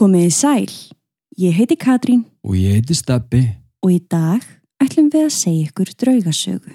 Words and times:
Komiði 0.00 0.30
sæl, 0.32 0.70
ég 1.36 1.52
heiti 1.58 1.76
Katrín 1.76 2.22
Og 2.40 2.54
ég 2.56 2.78
heiti 2.78 2.94
Steppi. 2.96 3.42
og 3.84 3.90
í 3.92 3.98
dag 4.08 4.40
ætlum 4.80 5.10
við 5.12 5.26
að 5.26 5.34
segja 5.34 5.66
ykkur 5.68 5.90
draugasögu. 6.00 6.72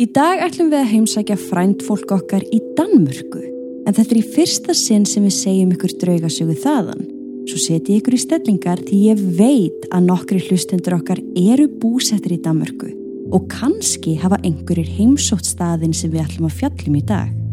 Í 0.00 0.06
dag 0.16 0.40
ætlum 0.40 0.70
við 0.72 0.78
að 0.78 0.88
heimsækja 0.94 1.36
frænd 1.36 1.84
fólk 1.84 2.16
okkar 2.16 2.48
í 2.48 2.62
Danmörku 2.78 3.44
en 3.84 3.92
þetta 3.92 4.08
er 4.08 4.22
í 4.22 4.32
fyrsta 4.38 4.72
sinn 4.72 5.04
sem 5.04 5.28
við 5.28 5.36
segjum 5.36 5.76
ykkur 5.76 5.96
draugasögu 6.00 6.56
þaðan. 6.64 7.04
Svo 7.44 7.60
seti 7.60 7.92
ég 7.92 8.00
ykkur 8.00 8.16
í 8.16 8.24
stellingar 8.24 8.80
því 8.80 9.04
ég 9.12 9.24
veit 9.36 9.88
að 9.92 10.08
nokkri 10.08 10.40
hlustendur 10.48 10.96
okkar 10.96 11.20
eru 11.36 11.68
búsettir 11.68 12.38
í 12.38 12.40
Danmörku 12.40 12.88
og 13.36 13.50
kannski 13.52 14.16
hafa 14.16 14.40
einhverjir 14.40 14.96
heimsótt 14.96 15.44
staðin 15.44 15.92
sem 15.92 16.08
við 16.08 16.24
ætlum 16.24 16.48
að 16.48 16.62
fjallum 16.62 17.02
í 17.04 17.04
dag. 17.04 17.43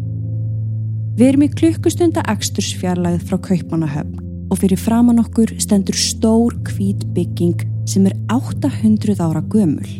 Við 1.12 1.26
erum 1.28 1.42
í 1.44 1.50
klukkustunda 1.52 2.22
akstursfjarlæð 2.32 3.26
frá 3.28 3.36
Kaupmannahöfn 3.44 4.48
og 4.48 4.60
fyrir 4.62 4.80
framann 4.80 5.20
okkur 5.20 5.50
stendur 5.60 5.96
stór 5.96 6.54
hvít 6.70 7.02
bygging 7.12 7.66
sem 7.88 8.06
er 8.08 8.14
800 8.32 9.20
ára 9.20 9.42
gömul. 9.52 9.90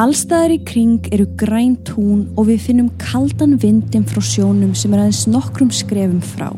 Allstaðar 0.00 0.54
í 0.56 0.62
kring 0.64 1.10
eru 1.12 1.26
græn 1.38 1.74
tún 1.84 2.22
og 2.38 2.48
við 2.48 2.64
finnum 2.70 2.88
kaldan 3.02 3.58
vindin 3.60 4.06
frá 4.08 4.22
sjónum 4.24 4.72
sem 4.72 4.96
er 4.96 5.04
aðeins 5.04 5.26
nokkrum 5.28 5.68
skrefum 5.68 6.24
frá. 6.24 6.48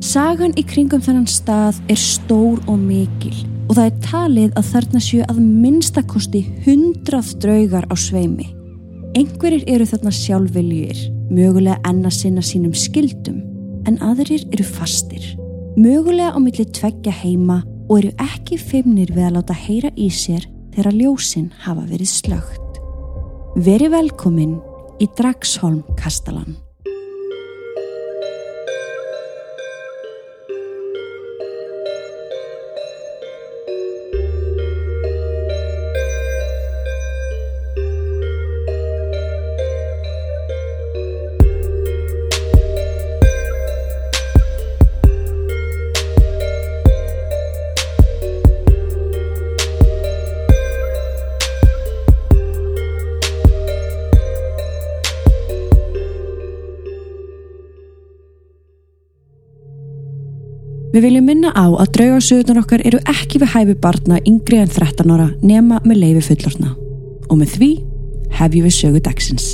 Sagan 0.00 0.56
í 0.56 0.64
kringum 0.64 1.04
þennan 1.04 1.28
stað 1.28 1.76
er 1.92 2.00
stór 2.00 2.64
og 2.64 2.80
mikil 2.80 3.36
og 3.68 3.76
það 3.76 3.84
er 3.84 4.00
talið 4.08 4.56
að 4.56 4.72
þarna 4.72 5.04
séu 5.04 5.28
að 5.28 5.44
minnstakosti 5.44 6.42
hundrað 6.64 7.36
draugar 7.44 7.86
á 7.92 7.94
sveimi. 8.00 8.48
Einhverjir 9.12 9.66
eru 9.68 9.84
þarna 9.84 10.10
sjálfviljur, 10.16 11.00
mögulega 11.28 11.76
enna 11.88 12.08
sinna 12.08 12.40
sínum 12.40 12.72
skildum, 12.72 13.42
en 13.84 13.98
aðrir 14.00 14.46
eru 14.54 14.64
fastir. 14.64 15.26
Mögulega 15.76 16.32
á 16.32 16.38
milli 16.40 16.64
tveggja 16.64 17.12
heima 17.20 17.60
og 17.90 17.98
eru 17.98 18.14
ekki 18.24 18.56
feimnir 18.56 19.12
við 19.12 19.28
að 19.28 19.36
láta 19.36 19.56
heyra 19.66 19.92
í 20.00 20.08
sér 20.08 20.48
þegar 20.72 20.96
ljósin 20.96 21.50
hafa 21.66 21.84
verið 21.92 22.08
slögt. 22.08 22.80
Veri 23.60 23.92
velkomin 23.92 24.56
í 24.96 25.10
Dragsholm 25.18 25.82
Kastalan. 26.00 26.61
Við 60.92 61.06
viljum 61.06 61.24
minna 61.24 61.48
á 61.56 61.72
að 61.72 61.94
draugarsöðunar 61.96 62.58
okkar 62.60 62.82
eru 62.84 62.98
ekki 63.08 63.38
við 63.40 63.54
hæfi 63.54 63.74
barna 63.80 64.18
yngri 64.28 64.58
en 64.60 64.68
13 64.68 65.12
ára 65.14 65.30
nema 65.40 65.78
með 65.88 66.02
leifi 66.02 66.24
fullorna. 66.26 66.74
Og 67.32 67.38
með 67.40 67.54
því 67.56 67.68
hefjum 68.36 68.66
við 68.66 68.74
sögu 68.76 69.00
dagsins. 69.06 69.46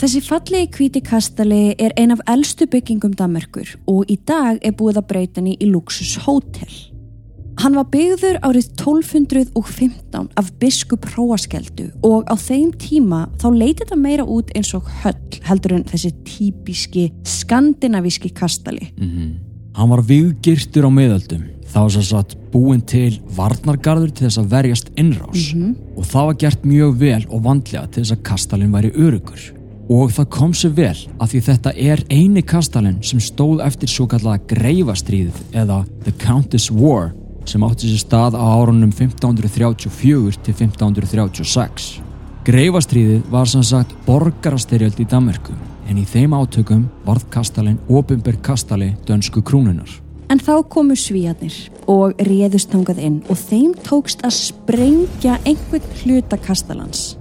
Þessi 0.00 0.24
fallegi 0.24 0.72
hvíti 0.78 1.04
kastali 1.04 1.76
er 1.76 1.92
ein 2.00 2.16
af 2.16 2.24
eldstu 2.24 2.64
byggingum 2.72 3.12
Danmerkur 3.12 3.76
og 3.84 4.08
í 4.08 4.16
dag 4.24 4.64
er 4.64 4.72
búið 4.72 5.02
að 5.02 5.08
breyta 5.12 5.42
henni 5.42 5.58
í 5.60 5.68
Luxus 5.68 6.16
Hotel. 6.24 6.93
Hann 7.62 7.76
var 7.78 7.86
byggður 7.92 8.40
árið 8.42 8.66
1215 8.74 10.28
af 10.40 10.50
biskup 10.60 11.06
Hróaskeldu 11.12 11.90
og 12.04 12.26
á 12.26 12.34
þeim 12.34 12.72
tíma 12.80 13.28
þá 13.38 13.46
leiti 13.54 13.84
þetta 13.84 13.98
meira 14.00 14.26
út 14.26 14.50
eins 14.58 14.72
og 14.74 14.88
höll 15.04 15.38
heldur 15.46 15.76
en 15.78 15.86
þessi 15.88 16.10
típiski 16.26 17.08
skandinavíski 17.22 18.32
kastali. 18.34 18.90
Hann 19.74 19.90
var 19.90 20.02
viðgirtur 20.06 20.86
á 20.86 20.90
miðöldum. 20.90 21.46
Það 21.66 21.82
var 21.82 21.90
svo 21.94 22.02
satt 22.06 22.36
búin 22.52 22.82
til 22.86 23.20
varnargarður 23.34 24.12
til 24.14 24.28
þess 24.28 24.38
að 24.42 24.50
verjast 24.52 24.90
innrás 24.96 25.48
og 25.96 26.04
það 26.06 26.28
var 26.28 26.38
gert 26.44 26.64
mjög 26.64 26.94
vel 27.00 27.24
og 27.28 27.42
vandlega 27.42 27.86
til 27.88 28.02
þess 28.04 28.14
að 28.14 28.24
kastalinn 28.28 28.74
væri 28.74 28.92
örugur. 28.94 29.50
Og 29.90 30.12
það 30.12 30.30
kom 30.32 30.52
sér 30.56 30.70
vel 30.74 30.96
að 31.20 31.28
því 31.30 31.40
þetta 31.48 31.72
er 31.76 32.04
eini 32.10 32.42
kastalinn 32.42 33.02
sem 33.02 33.20
stóð 33.20 33.60
eftir 33.66 33.90
svo 33.90 34.06
kallaða 34.08 34.40
greifastríðið 34.48 35.42
eða 35.52 35.84
The 36.04 36.14
Countess 36.22 36.70
War 36.70 37.12
sem 37.48 37.64
átti 37.66 37.90
sér 37.90 38.02
stað 38.02 38.36
á 38.38 38.44
árunum 38.44 38.92
1534 38.92 40.40
til 40.44 40.54
1536. 40.54 41.88
Greifastríðið 42.44 43.30
var 43.32 43.48
sem 43.48 43.62
sagt 43.64 43.94
borgarastyrjöld 44.04 44.98
í 45.00 45.06
Danmerku 45.08 45.54
en 45.88 46.00
í 46.00 46.04
þeim 46.08 46.34
átökum 46.36 46.86
varð 47.06 47.24
kastalinn 47.32 47.80
opinber 47.88 48.36
kastali 48.44 48.92
dönsku 49.08 49.40
krúnunar. 49.40 49.88
En 50.28 50.40
þá 50.40 50.64
komu 50.68 50.96
svíjarnir 50.96 51.56
og 51.90 52.16
réðust 52.28 52.72
þangað 52.72 53.02
inn 53.06 53.18
og 53.32 53.40
þeim 53.40 53.74
tókst 53.84 54.24
að 54.24 54.36
sprengja 54.38 55.36
einhvern 55.44 55.90
hluta 56.02 56.40
kastalans. 56.40 57.14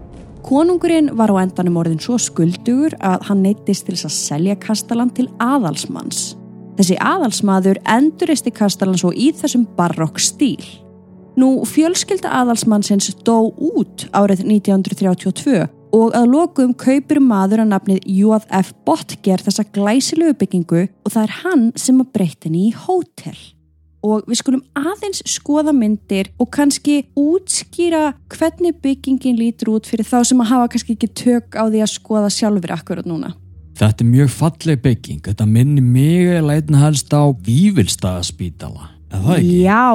Konungurinn 0.43 1.13
var 1.15 1.31
á 1.31 1.39
endanum 1.39 1.79
orðin 1.79 2.01
svo 2.03 2.17
skuldugur 2.19 2.95
að 2.99 3.29
hann 3.29 3.43
neittist 3.45 3.87
til 3.87 3.95
þess 3.95 4.09
að 4.09 4.15
selja 4.17 4.55
kastalan 4.59 5.11
til 5.15 5.29
aðalsmanns. 5.39 6.33
Þessi 6.77 6.95
aðalsmaður 6.97 7.77
enduristi 7.85 8.53
kastalan 8.53 8.97
svo 8.97 9.11
í 9.13 9.29
þessum 9.37 9.67
barokk 9.77 10.17
stíl. 10.21 10.63
Nú 11.37 11.63
fjölskylda 11.69 12.31
aðalsmannsins 12.41 13.11
dó 13.25 13.49
út 13.49 14.07
árið 14.13 14.43
1932 14.45 15.63
og 15.93 16.13
að 16.17 16.29
lokum 16.33 16.73
kaupir 16.77 17.19
maður 17.21 17.63
að 17.63 17.71
nafnið 17.73 18.07
J.F. 18.09 18.71
Botger 18.85 19.41
þessa 19.45 19.65
glæsilegu 19.75 20.33
byggingu 20.39 20.87
og 20.87 21.13
það 21.13 21.27
er 21.27 21.35
hann 21.43 21.67
sem 21.77 22.01
að 22.01 22.09
breytta 22.17 22.49
henni 22.49 22.69
í 22.69 22.73
hótel. 22.85 23.37
Og 24.03 24.25
við 24.27 24.41
skulum 24.41 24.65
aðeins 24.75 25.21
skoða 25.31 25.71
myndir 25.77 26.33
og 26.41 26.49
kannski 26.53 27.03
útskýra 27.15 28.17
hvernig 28.33 28.81
byggingin 28.83 29.39
lítur 29.39 29.75
út 29.77 29.87
fyrir 29.87 30.09
þá 30.09 30.19
sem 30.27 30.41
að 30.43 30.51
hafa 30.51 30.73
kannski 30.73 30.97
ekki 30.97 31.13
tök 31.21 31.55
á 31.55 31.69
því 31.69 31.85
að 31.85 31.93
skoða 31.93 32.33
sjálfur 32.33 32.75
akkurat 32.75 33.07
núna. 33.07 33.31
Þetta 33.83 34.05
er 34.05 34.07
mjög 34.07 34.29
falleg 34.31 34.79
bygging. 34.79 35.19
Þetta 35.25 35.45
minni 35.49 35.81
mig 35.83 36.29
eða 36.37 36.53
einna 36.55 36.83
helst 36.85 37.11
á 37.11 37.27
Vívilstaðaspítala. 37.43 38.85
Er 39.11 39.23
það 39.25 39.39
ekki? 39.41 39.57
Já, 39.65 39.87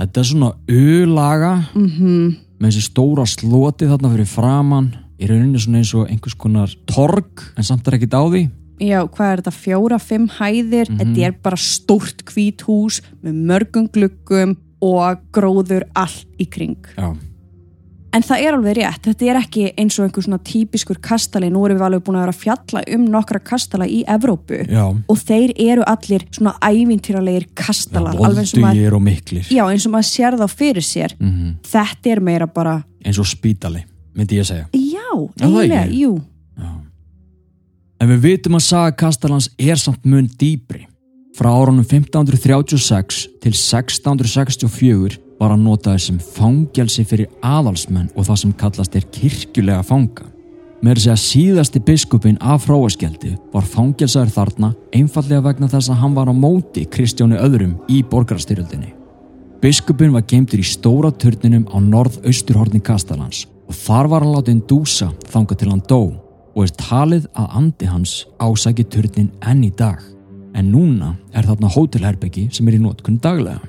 Þetta 0.00 0.20
er 0.20 0.28
svona 0.28 0.50
ölaga 0.68 1.52
mhm, 1.72 2.26
með 2.60 2.66
þessi 2.68 2.82
stóra 2.84 3.24
sloti 3.24 3.88
þarna 3.88 4.10
fyrir 4.12 4.28
framann. 4.28 4.90
Í 5.16 5.30
rauninni 5.30 5.62
svona 5.62 5.80
eins 5.80 5.94
og 5.96 6.12
einhvers 6.12 6.36
konar 6.40 6.74
torg 6.88 7.46
en 7.56 7.64
samt 7.64 7.88
er 7.88 7.96
ekkit 7.96 8.16
á 8.16 8.24
því. 8.28 8.42
já, 8.80 9.00
hvað 9.08 9.32
er 9.32 9.40
þetta? 9.42 9.56
Fjóra, 9.56 10.00
fimm 10.00 10.28
hæðir, 10.36 10.92
þetta 11.00 11.24
er 11.26 11.34
bara 11.40 11.56
stórt 11.60 12.24
hvít 12.28 12.64
hús 12.68 13.00
með 13.24 13.40
mörgum 13.48 13.88
gluggum 13.92 14.54
og 14.84 15.24
gróður 15.32 15.88
allt 15.96 16.28
í 16.40 16.48
kring. 16.48 16.80
Já. 16.96 17.12
En 18.12 18.22
það 18.26 18.40
er 18.42 18.54
alveg 18.56 18.74
rétt, 18.80 19.04
þetta 19.06 19.26
er 19.30 19.36
ekki 19.38 19.64
eins 19.78 19.96
og 20.00 20.04
einhver 20.08 20.24
svona 20.26 20.38
típiskur 20.42 20.98
kastali, 20.98 21.46
nú 21.52 21.60
erum 21.66 21.78
við 21.78 21.84
alveg 21.86 22.02
búin 22.08 22.16
að 22.18 22.24
vera 22.24 22.32
að 22.34 22.40
fjalla 22.40 22.82
um 22.96 23.04
nokkra 23.06 23.38
kastala 23.46 23.86
í 23.86 24.00
Evrópu 24.10 24.64
Já. 24.66 24.82
og 24.90 25.20
þeir 25.20 25.52
eru 25.62 25.84
allir 25.86 26.24
svona 26.34 26.56
ævintýralegir 26.66 27.46
kastalar, 27.54 28.18
alveg 28.18 28.42
eins 28.42 28.54
og 28.56 28.64
maður, 28.64 28.80
Voldugir 28.80 28.96
og 28.98 29.02
miklir. 29.06 29.46
já, 29.46 29.62
eins 29.70 29.86
og 29.86 29.92
maður 29.94 30.08
sér 30.10 30.38
þá 30.40 30.46
fyrir 30.50 30.82
sér. 30.82 31.14
Mhm. 31.20 31.54
Þetta 31.70 32.10
er 32.16 32.20
meira 32.20 32.46
bara, 32.50 32.82
Eins 33.04 33.18
og 33.22 33.26
spítali, 33.30 33.84
myndi 34.16 34.36
ég 34.36 34.42
að 34.42 34.50
segja. 34.50 34.66
já, 34.74 35.30
eiginlega, 35.40 35.86
jú. 35.94 36.20
En 38.00 38.08
við 38.08 38.20
vitum 38.24 38.54
að 38.56 38.62
saga 38.64 38.96
Kastalans 38.96 39.50
er 39.58 39.76
samt 39.76 40.04
mun 40.06 40.26
dýbri. 40.26 40.86
Frá 41.36 41.50
árunum 41.52 41.84
1536 41.84 43.28
til 43.42 43.52
1664 43.52 45.18
var 45.40 45.54
hann 45.54 45.64
notaði 45.64 46.04
sem 46.04 46.20
fangelsi 46.20 47.06
fyrir 47.08 47.30
aðalsmenn 47.42 48.10
og 48.14 48.28
það 48.28 48.40
sem 48.42 48.52
kallast 48.60 48.96
er 48.98 49.08
kirkjulega 49.14 49.82
fanga. 49.86 50.28
Með 50.80 50.96
þess 50.96 51.10
að 51.12 51.20
síðasti 51.24 51.80
biskupin 51.84 52.38
af 52.40 52.62
fráaskjaldi 52.64 53.34
var 53.52 53.66
fangelsaður 53.68 54.32
þarna 54.36 54.70
einfallega 54.96 55.44
vegna 55.44 55.68
þess 55.68 55.92
að 55.92 56.00
hann 56.00 56.14
var 56.16 56.30
á 56.32 56.34
móti 56.36 56.86
Kristjáni 56.88 57.36
öðrum 57.36 57.74
í 57.88 58.00
borgarastyrjöldinni. 58.08 58.94
Biskupin 59.60 60.14
var 60.14 60.24
geimtur 60.24 60.62
í 60.62 60.64
stóra 60.64 61.10
turninum 61.12 61.66
á 61.68 61.76
norð-austurhorni 61.84 62.80
Kastalans 62.80 63.44
og 63.68 63.76
þar 63.76 64.08
var 64.08 64.24
hann 64.24 64.38
látið 64.38 64.62
dúsa 64.70 65.10
þanga 65.28 65.58
til 65.60 65.68
hann 65.68 65.84
dó 65.84 66.00
og 66.54 66.62
er 66.64 66.72
talið 66.80 67.28
að 67.36 67.52
andi 67.60 67.90
hans 67.90 68.14
ásæki 68.40 68.88
turnin 68.88 69.28
enn 69.44 69.60
í 69.68 69.70
dag. 69.76 70.00
En 70.56 70.72
núna 70.72 71.12
er 71.36 71.44
þarna 71.44 71.68
hótelherbyggi 71.76 72.48
sem 72.56 72.68
er 72.68 72.80
í 72.80 72.82
nótkunn 72.82 73.20
daglega. 73.20 73.60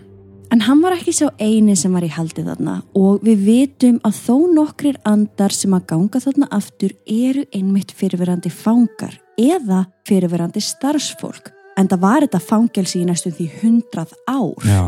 En 0.52 0.60
hann 0.66 0.82
var 0.84 0.98
ekki 0.98 1.14
sá 1.16 1.30
eini 1.40 1.78
sem 1.80 1.94
var 1.96 2.04
í 2.04 2.12
haldið 2.12 2.50
þarna 2.52 2.74
og 3.00 3.22
við 3.24 3.44
vitum 3.46 4.02
að 4.04 4.18
þó 4.20 4.34
nokkrir 4.52 4.98
andar 5.08 5.56
sem 5.56 5.72
að 5.78 5.86
ganga 5.94 6.20
þarna 6.20 6.50
aftur 6.52 6.92
eru 7.08 7.46
einmitt 7.56 7.94
fyrirverandi 7.96 8.52
fangar 8.52 9.16
eða 9.40 9.86
fyrirverandi 10.10 10.60
starfsfólk. 10.66 11.54
En 11.80 11.88
það 11.88 12.04
var 12.04 12.26
þetta 12.26 12.44
fangelsi 12.50 13.00
í 13.00 13.08
næstum 13.08 13.38
því 13.38 13.48
hundrað 13.62 14.12
ár 14.28 14.68
Já. 14.68 14.84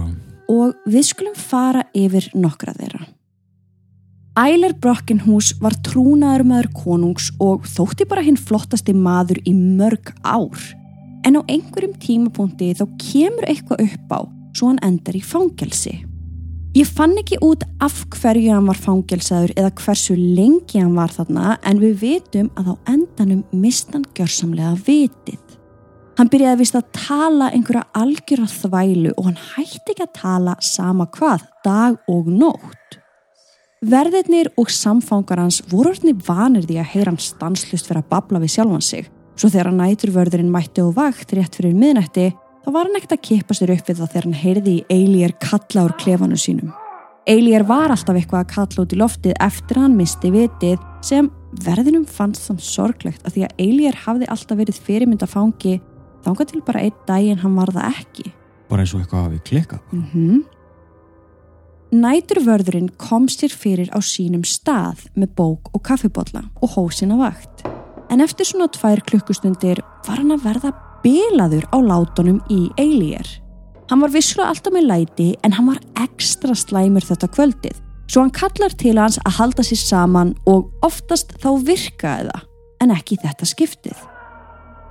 og 0.52 0.76
við 0.84 1.10
skulum 1.14 1.40
fara 1.40 1.88
yfir 1.96 2.28
nokkra 2.36 2.76
þeirra. 2.76 3.08
Æler 4.44 4.76
Brockenhús 4.84 5.54
var 5.64 5.80
trúnaður 5.86 6.44
maður 6.50 6.72
konungs 6.76 7.32
og 7.40 7.70
þótti 7.72 8.10
bara 8.10 8.26
hinn 8.26 8.36
flottasti 8.36 8.92
maður 8.92 9.40
í 9.48 9.56
mörg 9.56 10.12
ár. 10.28 10.60
En 11.24 11.40
á 11.40 11.42
einhverjum 11.48 11.96
tímapunkti 12.04 12.74
þá 12.76 12.88
kemur 13.00 13.48
eitthvað 13.48 13.86
upp 13.88 14.12
á 14.12 14.43
svo 14.54 14.72
hann 14.72 14.82
endar 14.86 15.18
í 15.18 15.24
fangelsi. 15.26 16.04
Ég 16.74 16.90
fann 16.90 17.14
ekki 17.22 17.38
út 17.46 17.62
af 17.86 18.00
hverju 18.16 18.50
hann 18.50 18.66
var 18.66 18.80
fangelsaður 18.82 19.52
eða 19.54 19.70
hversu 19.78 20.16
lengi 20.18 20.80
hann 20.82 20.96
var 20.98 21.12
þarna 21.14 21.58
en 21.70 21.82
við 21.84 22.00
vitum 22.02 22.48
að 22.58 22.72
á 22.74 22.76
endanum 22.96 23.44
mistan 23.54 24.08
gjörsamlega 24.18 24.74
vitið. 24.88 25.42
Hann 26.18 26.30
byrjaði 26.34 26.60
vist 26.62 26.78
að 26.78 26.90
tala 26.98 27.52
einhverja 27.54 27.86
algjöra 27.98 28.50
þvælu 28.50 29.14
og 29.14 29.28
hann 29.30 29.40
hætti 29.54 29.94
ekki 29.94 30.06
að 30.06 30.18
tala 30.18 30.58
sama 30.66 31.08
hvað, 31.14 31.46
dag 31.66 31.98
og 32.10 32.30
nótt. 32.30 33.00
Verðirnir 33.84 34.50
og 34.58 34.70
samfangar 34.74 35.42
hans 35.44 35.62
voru 35.70 35.92
orðni 35.92 36.14
vanir 36.26 36.66
því 36.66 36.78
að 36.82 36.92
heyra 36.94 37.12
hann 37.12 37.22
stanslust 37.22 37.90
fyrir 37.90 38.02
að 38.02 38.12
babla 38.14 38.42
við 38.42 38.54
sjálfan 38.56 38.86
sig. 38.86 39.10
Svo 39.38 39.50
þegar 39.50 39.74
næturvörðurinn 39.78 40.54
mætti 40.54 40.82
og 40.86 40.94
vakt 40.98 41.34
rétt 41.34 41.58
fyrir 41.58 41.74
miðnætti, 41.78 42.32
þá 42.64 42.70
var 42.72 42.88
hann 42.88 42.98
ekkert 43.00 43.18
að 43.18 43.26
kippa 43.28 43.58
sér 43.58 43.74
upp 43.76 43.90
við 43.90 44.00
það 44.00 44.14
þegar 44.14 44.28
hann 44.28 44.40
heyrði 44.44 44.74
í 44.74 44.86
Eilíer 44.94 45.36
kalla 45.44 45.86
úr 45.88 45.96
klefanu 46.00 46.40
sínum. 46.40 46.72
Eilíer 47.30 47.64
var 47.68 47.92
alltaf 47.94 48.18
eitthvað 48.20 48.44
að 48.44 48.52
kalla 48.52 48.84
út 48.84 48.94
í 48.94 49.00
loftið 49.00 49.38
eftir 49.46 49.80
að 49.80 49.86
hann 49.86 50.00
misti 50.00 50.32
vitið 50.34 50.82
sem 51.04 51.30
verðinum 51.64 52.08
fannst 52.10 52.50
þann 52.50 52.60
sorglegt 52.64 53.24
að 53.24 53.38
því 53.38 53.46
að 53.48 53.62
Eilíer 53.64 54.00
hafði 54.06 54.32
alltaf 54.34 54.60
verið 54.60 54.82
fyrirmynda 54.88 55.30
fangi 55.32 55.78
þánga 56.24 56.48
til 56.50 56.64
bara 56.66 56.84
einn 56.84 57.06
daginn 57.08 57.40
hann 57.44 57.56
var 57.60 57.72
það 57.76 58.02
ekki. 58.02 58.28
Bara 58.72 58.84
eins 58.84 58.96
og 58.96 59.04
eitthvað 59.04 59.26
hafi 59.28 59.42
klikkað. 59.52 59.88
Mm 59.94 60.44
Næturvörðurinn 61.94 62.88
kom 62.98 63.28
sér 63.30 63.52
fyrir 63.54 63.92
á 63.94 64.02
sínum 64.02 64.42
stað 64.42 65.04
með 65.14 65.36
bók 65.38 65.70
og 65.78 65.84
kaffibotla 65.86 66.42
og 66.58 66.72
hósina 66.74 67.20
vakt. 67.20 67.68
En 68.10 68.24
eftir 68.24 68.48
svona 68.50 68.66
tvær 68.74 69.04
klukkustundir 69.06 69.84
var 70.08 70.18
hann 70.18 70.34
að 70.34 70.48
verða 70.48 70.72
bilaður 71.04 71.66
á 71.76 71.78
látunum 71.84 72.40
í 72.52 72.68
Eilíer. 72.80 73.28
Hann 73.92 74.02
var 74.02 74.14
visslega 74.14 74.50
alltaf 74.50 74.74
með 74.74 74.88
læti 74.90 75.28
en 75.44 75.56
hann 75.58 75.68
var 75.70 75.82
ekstra 76.02 76.56
slæmur 76.58 77.06
þetta 77.06 77.30
kvöldið. 77.36 77.76
Svo 78.08 78.24
hann 78.24 78.34
kallar 78.36 78.74
til 78.80 78.96
hans 79.00 79.20
að 79.24 79.38
halda 79.40 79.66
sér 79.66 79.80
saman 79.80 80.34
og 80.50 80.72
oftast 80.86 81.36
þá 81.44 81.50
virkaði 81.68 82.32
það 82.32 82.48
en 82.84 82.94
ekki 82.96 83.20
þetta 83.22 83.48
skiptið. 83.48 84.00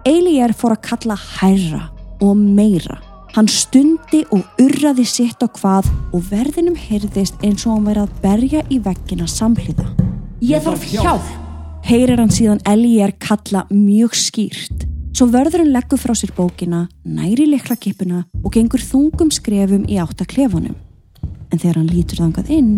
Eilíer 0.08 0.54
fór 0.56 0.76
að 0.76 0.84
kalla 0.88 1.16
hærra 1.16 1.82
og 2.22 2.36
meira. 2.38 2.98
Hann 3.32 3.48
stundi 3.48 4.22
og 4.34 4.42
urraði 4.60 5.06
sitt 5.08 5.40
á 5.40 5.48
hvað 5.48 5.88
og 6.12 6.24
verðinum 6.28 6.76
heyrðist 6.76 7.38
eins 7.40 7.64
og 7.64 7.78
hann 7.78 7.86
væri 7.88 8.02
að 8.04 8.16
berja 8.24 8.64
í 8.68 8.80
veggina 8.84 9.28
samhliða. 9.30 9.86
Ég 10.44 10.64
þarf 10.64 10.84
hjálp! 10.90 11.30
Heyrir 11.82 12.20
hann 12.20 12.30
síðan 12.30 12.60
Elíer 12.68 13.14
kalla 13.22 13.64
mjög 13.70 14.14
skýrt. 14.18 14.91
Svo 15.22 15.28
vörðurinn 15.30 15.70
leggur 15.70 16.00
frá 16.02 16.16
sér 16.18 16.32
bókina, 16.34 16.88
næri 17.06 17.44
liklakipuna 17.46 18.24
og 18.42 18.56
gengur 18.56 18.82
þungum 18.82 19.28
skrefum 19.30 19.84
í 19.86 20.00
áttaklefunum. 20.02 20.74
En 21.22 21.60
þegar 21.62 21.78
hann 21.78 21.92
lítur 21.92 22.18
þangað 22.24 22.50
inn, 22.56 22.72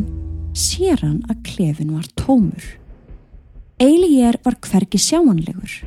sér 0.53 1.01
hann 1.01 1.23
að 1.33 1.41
klefin 1.49 1.95
var 1.97 2.05
tómur. 2.21 2.69
Elíer 3.81 4.37
var 4.45 4.59
hvergi 4.61 5.01
sjáanlegur. 5.01 5.81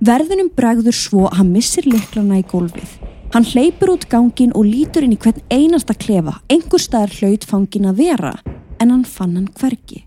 Verðunum 0.00 0.48
bregður 0.56 0.96
svo 0.96 1.28
að 1.28 1.42
hann 1.42 1.52
missir 1.52 1.84
liklana 1.84 2.40
í 2.40 2.48
gólfið. 2.48 2.96
Hann 3.36 3.52
hleypur 3.52 3.98
út 3.98 4.08
gangin 4.08 4.56
og 4.56 4.70
lítur 4.72 5.04
inn 5.04 5.18
í 5.18 5.20
hvern 5.20 5.44
einasta 5.52 5.92
klefa, 5.92 6.38
einhver 6.48 6.80
staðar 6.80 7.12
hlaut 7.20 7.44
fangin 7.44 7.92
að 7.92 8.06
vera, 8.06 8.38
en 8.80 8.88
hann 8.88 9.04
fann 9.04 9.36
hann 9.36 9.52
hvergi. 9.52 10.06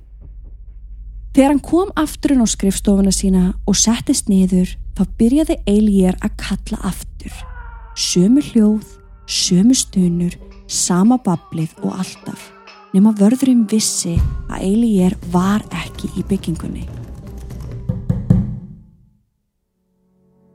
Þegar 1.34 1.50
hann 1.50 1.64
kom 1.66 1.88
aftur 1.98 2.36
inn 2.36 2.44
á 2.46 2.48
skrifstofuna 2.50 3.10
sína 3.10 3.56
og 3.66 3.74
settist 3.74 4.28
niður, 4.30 4.70
þá 4.94 5.02
byrjaði 5.18 5.56
Eilíer 5.66 6.20
að 6.22 6.36
kalla 6.38 6.78
aftur. 6.86 7.34
Sömu 7.98 8.44
hljóð, 8.52 8.84
sömu 9.26 9.74
stunur, 9.74 10.38
sama 10.70 11.18
bablið 11.26 11.74
og 11.82 11.98
alltaf. 12.04 12.52
Nefn 12.94 13.10
að 13.10 13.24
vörðurinn 13.24 13.66
vissi 13.66 14.14
að 14.46 14.68
Eilíer 14.68 15.18
var 15.34 15.66
ekki 15.74 16.12
í 16.22 16.28
byggingunni. 16.30 16.86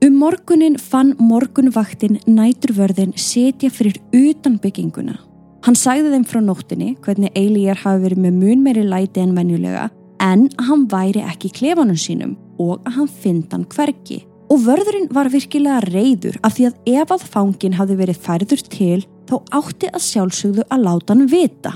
Um 0.07 0.15
morgunin 0.23 0.79
fann 0.79 1.17
morgunvaktin 1.19 2.21
næturvörðin 2.31 3.19
setja 3.19 3.75
fyrir 3.75 3.99
utan 4.15 4.63
bygginguna. 4.63 5.19
Hann 5.67 5.75
sagði 5.75 6.15
þeim 6.15 6.31
frá 6.31 6.39
nóttinni 6.39 6.95
hvernig 7.03 7.35
Eilíjar 7.35 7.83
hafi 7.83 8.07
verið 8.07 8.29
með 8.29 8.45
mun 8.45 8.63
meiri 8.63 8.87
læti 8.87 9.27
en 9.27 9.35
venjulega 9.35 9.89
en 10.23 10.47
að 10.59 10.69
hann 10.69 10.87
væri 10.91 11.23
ekki 11.25 11.51
klefanum 11.55 11.99
sínum 11.99 12.37
og 12.59 12.83
að 12.87 12.99
hann 12.99 13.11
fynd 13.23 13.55
hann 13.55 13.67
hvergi. 13.73 14.25
Og 14.49 14.63
vörðurinn 14.65 15.11
var 15.13 15.29
virkilega 15.33 15.83
reyður 15.85 16.39
af 16.47 16.57
því 16.57 16.71
að 16.71 16.95
ef 17.03 17.13
að 17.15 17.27
fangin 17.35 17.77
hafi 17.77 17.99
verið 17.99 18.23
færður 18.25 18.63
til 18.73 19.03
þá 19.29 19.35
átti 19.59 19.91
að 19.93 20.07
sjálfsögðu 20.07 20.65
að 20.73 20.87
láta 20.87 21.15
hann 21.15 21.29
vita. 21.29 21.75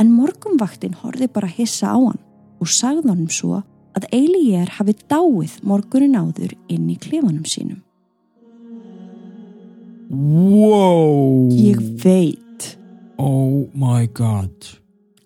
En 0.00 0.14
morgunvaktin 0.16 0.96
horfi 1.02 1.28
bara 1.28 1.50
hissa 1.50 1.92
á 1.92 1.98
hann 1.98 2.20
og 2.60 2.72
sagði 2.72 3.12
hann 3.12 3.28
svo 3.28 3.60
að 3.96 4.08
Eilíjar 4.14 4.76
hafi 4.78 4.96
dáið 5.10 5.60
morgunin 5.66 6.16
áður 6.16 6.56
inn 6.72 6.88
í 6.88 6.96
klefanum 7.00 7.44
sínum. 7.44 7.80
Wow! 10.10 11.50
Ég 11.54 11.78
veit. 12.02 12.76
Oh 13.20 13.68
my 13.74 14.06
god. 14.06 14.79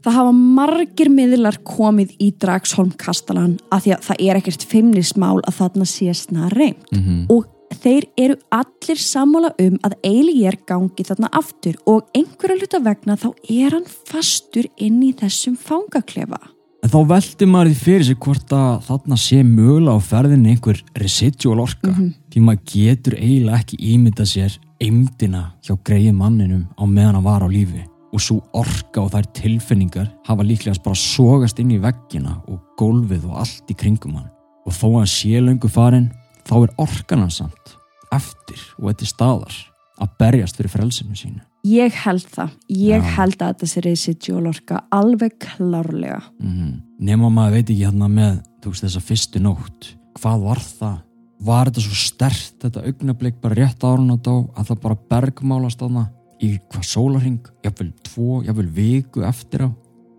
Það 0.04 0.16
hafa 0.18 0.32
margir 0.36 1.08
miðlar 1.08 1.56
komið 1.64 2.10
í 2.20 2.26
Dragsholm 2.36 2.92
Kastalan 3.00 3.56
að 3.72 3.86
því 3.86 3.92
að 3.94 4.02
það 4.08 4.24
er 4.26 4.40
ekkert 4.40 4.66
feimnismál 4.68 5.38
að 5.40 5.58
þarna 5.62 5.86
sé 5.88 6.14
snar 6.14 6.52
reynd 6.52 6.90
Mm 6.92 7.02
-hmm. 7.02 7.26
og 7.32 7.46
þeir 7.82 8.04
eru 8.16 8.36
allir 8.52 8.98
sammála 9.00 9.50
um 9.58 9.78
að 9.82 9.94
Eilíjar 10.04 10.58
gangi 10.66 11.04
þarna 11.08 11.28
aftur 11.32 11.76
og 11.86 12.02
einhverju 12.14 12.58
hluta 12.60 12.80
vegna 12.84 13.16
þá 13.16 13.30
er 13.48 13.70
hann 13.72 13.88
fastur 14.10 14.68
inn 14.76 15.02
í 15.02 15.12
þessum 15.12 15.56
fangaklefa. 15.56 16.38
En 16.84 16.90
þá 16.90 17.00
veldi 17.08 17.46
maður 17.46 17.70
því 17.72 17.74
fyrir 17.80 18.04
sig 18.04 18.18
hvort 18.20 18.52
að 18.52 18.82
þarna 18.88 19.16
sé 19.16 19.42
mögulega 19.42 19.96
á 19.96 20.00
ferðinni 20.04 20.50
einhver 20.50 20.84
residual 20.94 21.60
orka. 21.60 21.94
Því 22.30 22.40
maður 22.44 22.60
getur 22.74 23.14
eiginlega 23.16 23.58
ekki 23.58 23.76
ímynda 23.80 24.26
sér 24.28 24.58
eimdina 24.80 25.54
hjá 25.64 25.74
greið 25.80 26.12
manninum 26.12 26.66
á 26.76 26.84
meðan 26.84 27.14
hann 27.14 27.24
var 27.24 27.40
á 27.40 27.48
lífi. 27.48 27.88
Og 28.14 28.22
svo 28.22 28.38
orka 28.54 29.02
og 29.02 29.10
þær 29.10 29.26
tilfinningar 29.34 30.10
hafa 30.28 30.46
líklegast 30.46 30.84
bara 30.84 30.98
sogast 30.98 31.58
inn 31.58 31.72
í 31.74 31.80
veggina 31.82 32.36
og 32.46 32.60
gólfið 32.78 33.24
og 33.26 33.40
allt 33.42 33.72
í 33.72 33.76
kringum 33.78 34.20
hann. 34.20 34.28
Og 34.64 34.76
þó 34.76 34.86
að 34.92 34.98
hann 35.00 35.10
sé 35.10 35.40
löngu 35.42 35.70
farin, 35.72 36.12
þá 36.46 36.54
er 36.60 36.76
orkan 36.84 37.24
hann 37.24 37.34
samt 37.34 37.74
eftir 38.14 38.60
og 38.78 38.92
þetta 38.92 39.10
staðar 39.10 39.56
að 39.98 40.14
berjast 40.20 40.58
fyrir 40.58 40.72
frelsinu 40.72 41.18
sínu. 41.18 41.42
Ég 41.64 41.94
held 42.04 42.26
það. 42.28 42.54
Ég 42.68 43.02
Já. 43.02 43.10
held 43.16 43.40
að 43.40 43.52
þetta 43.54 43.68
sé 43.70 43.82
residual 43.84 44.48
orka 44.50 44.82
alveg 44.92 45.38
klárlega. 45.42 46.20
Mm 46.38 46.80
Nefn 47.04 47.26
að 47.26 47.32
maður 47.34 47.56
veit 47.56 47.70
ekki 47.70 47.84
hérna 47.84 48.08
með 48.08 48.36
veist, 48.64 48.84
þessa 48.84 49.00
fyrstu 49.02 49.40
nótt 49.42 49.88
hvað 50.20 50.44
var 50.46 50.60
það? 50.62 50.98
Var 51.44 51.68
þetta 51.68 51.82
svo 51.84 51.96
stert 51.98 52.54
þetta 52.62 52.84
augnablik 52.88 53.40
bara 53.42 53.58
rétt 53.58 53.84
árun 53.84 54.14
á 54.14 54.16
dó 54.16 54.34
að 54.54 54.70
það 54.70 54.82
bara 54.84 55.00
bergmálast 55.10 55.82
þarna 55.82 56.04
í 56.42 56.54
hvað 56.70 56.86
sólarring, 56.88 57.50
jafnvel 57.64 57.90
tvo 58.06 58.42
jafnvel 58.46 58.68
viku 58.74 59.24
eftir 59.26 59.66
á 59.66 59.70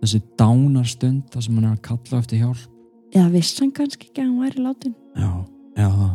þessi 0.02 0.22
dánarstund 0.38 1.32
þar 1.32 1.46
sem 1.46 1.58
hann 1.58 1.70
er 1.70 1.76
að 1.76 1.86
kalla 1.90 2.22
eftir 2.22 2.44
hjálp 2.44 2.72
Eða 3.16 3.30
vissi 3.32 3.62
hann 3.62 3.72
kannski 3.72 4.10
ekki 4.10 4.20
að 4.20 4.26
hann 4.26 4.44
væri 4.44 4.62
látin? 4.64 4.94
Já, 5.16 5.32
það 5.78 6.14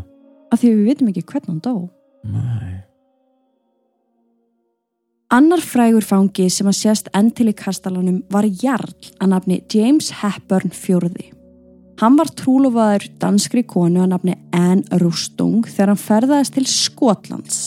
Af 0.51 0.59
því 0.59 0.71
við 0.75 0.87
vitum 0.89 1.09
ekki 1.13 1.21
hvernig 1.23 1.47
hann 1.47 1.61
dó. 1.63 1.75
Nei, 2.27 2.81
Annar 5.31 5.61
frægur 5.63 6.03
fangi 6.03 6.49
sem 6.51 6.67
að 6.67 6.75
sést 6.75 7.05
enn 7.15 7.29
til 7.31 7.45
í 7.47 7.55
kastalanum 7.55 8.17
var 8.33 8.43
Jarl 8.43 9.13
að 9.15 9.29
nafni 9.31 9.61
James 9.71 10.09
Hepburn 10.19 10.73
fjórði. 10.75 11.29
Hann 12.01 12.17
var 12.19 12.33
trúlofaður 12.35 13.05
danskri 13.21 13.63
konu 13.63 14.01
að 14.03 14.09
nafni 14.11 14.35
Anne 14.51 14.99
Rustung 14.99 15.63
þegar 15.69 15.93
hann 15.93 16.01
ferðaðist 16.01 16.57
til 16.57 16.65
Skotlands. 16.67 17.61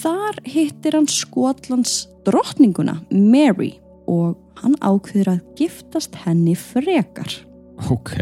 Þar 0.00 0.38
hittir 0.48 0.96
hann 0.96 1.08
Skotlands 1.10 2.06
drottninguna 2.24 3.00
Mary 3.12 3.74
og 4.08 4.36
hann 4.62 4.76
ákveður 4.80 5.34
að 5.34 5.40
giftast 5.60 6.14
henni 6.24 6.54
frekar. 6.56 7.32
ok 7.90 8.14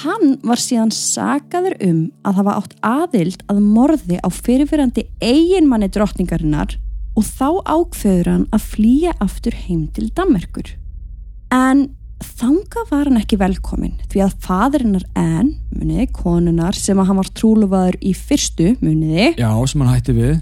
Hann 0.00 0.36
var 0.46 0.60
síðan 0.60 0.92
sagaður 0.94 1.76
um 1.86 2.00
að 2.26 2.36
hafa 2.40 2.56
átt 2.60 2.74
aðild 2.86 3.44
að 3.50 3.62
morði 3.64 4.18
á 4.22 4.28
fyrirfyrandi 4.30 5.06
eiginmanni 5.22 5.88
drottningarinnar 5.90 6.76
og 7.18 7.26
þá 7.26 7.48
ákveður 7.66 8.30
hann 8.30 8.44
að 8.54 8.68
flýja 8.74 9.14
aftur 9.22 9.56
heim 9.66 9.88
til 9.94 10.10
Dammerkur. 10.14 10.74
En 11.54 11.88
þanga 12.22 12.84
var 12.90 13.08
hann 13.08 13.18
ekki 13.18 13.38
velkomin 13.40 13.96
því 14.12 14.22
að 14.26 14.36
fadrinnar 14.44 15.06
enn, 15.18 15.54
muniði, 15.74 16.06
konunar 16.14 16.76
sem 16.76 16.98
að 17.00 17.10
hann 17.10 17.20
var 17.22 17.32
trúlufaður 17.40 17.98
í 18.02 18.14
fyrstu, 18.14 18.74
muniði, 18.84 19.32
Já, 19.40 19.50
sem 19.66 19.82
hann 19.82 19.94
hætti 19.94 20.16
við. 20.18 20.38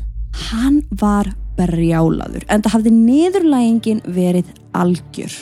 Hann 0.51 0.83
var 1.01 1.31
brjálaður 1.59 2.45
en 2.49 2.63
það 2.63 2.75
hafði 2.77 2.93
niðurlægingin 2.97 4.03
verið 4.15 4.51
algjör. 4.79 5.33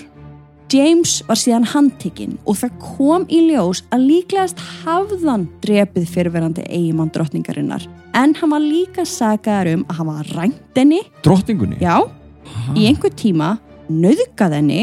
James 0.73 1.21
var 1.28 1.38
síðan 1.38 1.66
handtekinn 1.71 2.38
og 2.45 2.57
það 2.59 2.73
kom 2.83 3.26
í 3.31 3.38
ljós 3.52 3.85
að 3.95 4.07
líklegast 4.09 4.59
hafðan 4.83 5.45
drepið 5.62 6.09
fyrirverandi 6.11 6.64
eigimann 6.66 7.12
drottningarinnar 7.14 7.85
en 8.19 8.35
hann 8.35 8.50
var 8.50 8.64
líka 8.64 9.05
sagaðar 9.07 9.71
um 9.76 9.85
að 9.87 10.00
hann 10.00 10.11
var 10.11 10.33
rænt 10.35 10.78
henni, 10.81 11.02
Drottningunni? 11.23 11.78
já, 11.81 12.00
Ha? 12.47 12.75
í 12.78 12.87
einhver 12.87 13.11
tíma 13.19 13.57
nöðgað 13.90 14.52
henni 14.59 14.83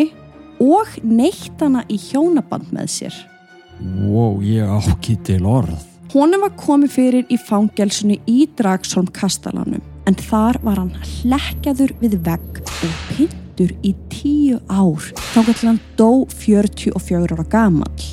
og 0.63 0.87
neitt 1.03 1.59
hana 1.59 1.83
í 1.91 1.95
hjónaband 1.99 2.71
með 2.75 2.89
sér. 2.91 3.15
Wow, 4.07 4.39
ég 4.43 4.63
á 4.67 4.79
ekki 4.79 5.15
til 5.23 5.43
orð. 5.47 5.79
Honum 6.13 6.43
var 6.45 6.53
komið 6.59 6.91
fyrir 6.93 7.25
í 7.31 7.37
fangelsinu 7.39 8.19
í 8.29 8.45
Dragsholm 8.55 9.07
kastalanum 9.15 9.81
en 10.09 10.17
þar 10.19 10.59
var 10.65 10.81
hann 10.81 10.93
hlekkjaður 11.21 11.93
við 12.01 12.17
vegg 12.25 12.59
og 12.63 12.97
pindur 13.13 13.71
í 13.85 13.93
tíu 14.11 14.59
ár 14.67 15.05
þá 15.33 15.39
til 15.47 15.69
hann 15.69 15.79
dó 15.99 16.25
44 16.33 17.23
ára 17.35 17.47
gamall. 17.49 18.05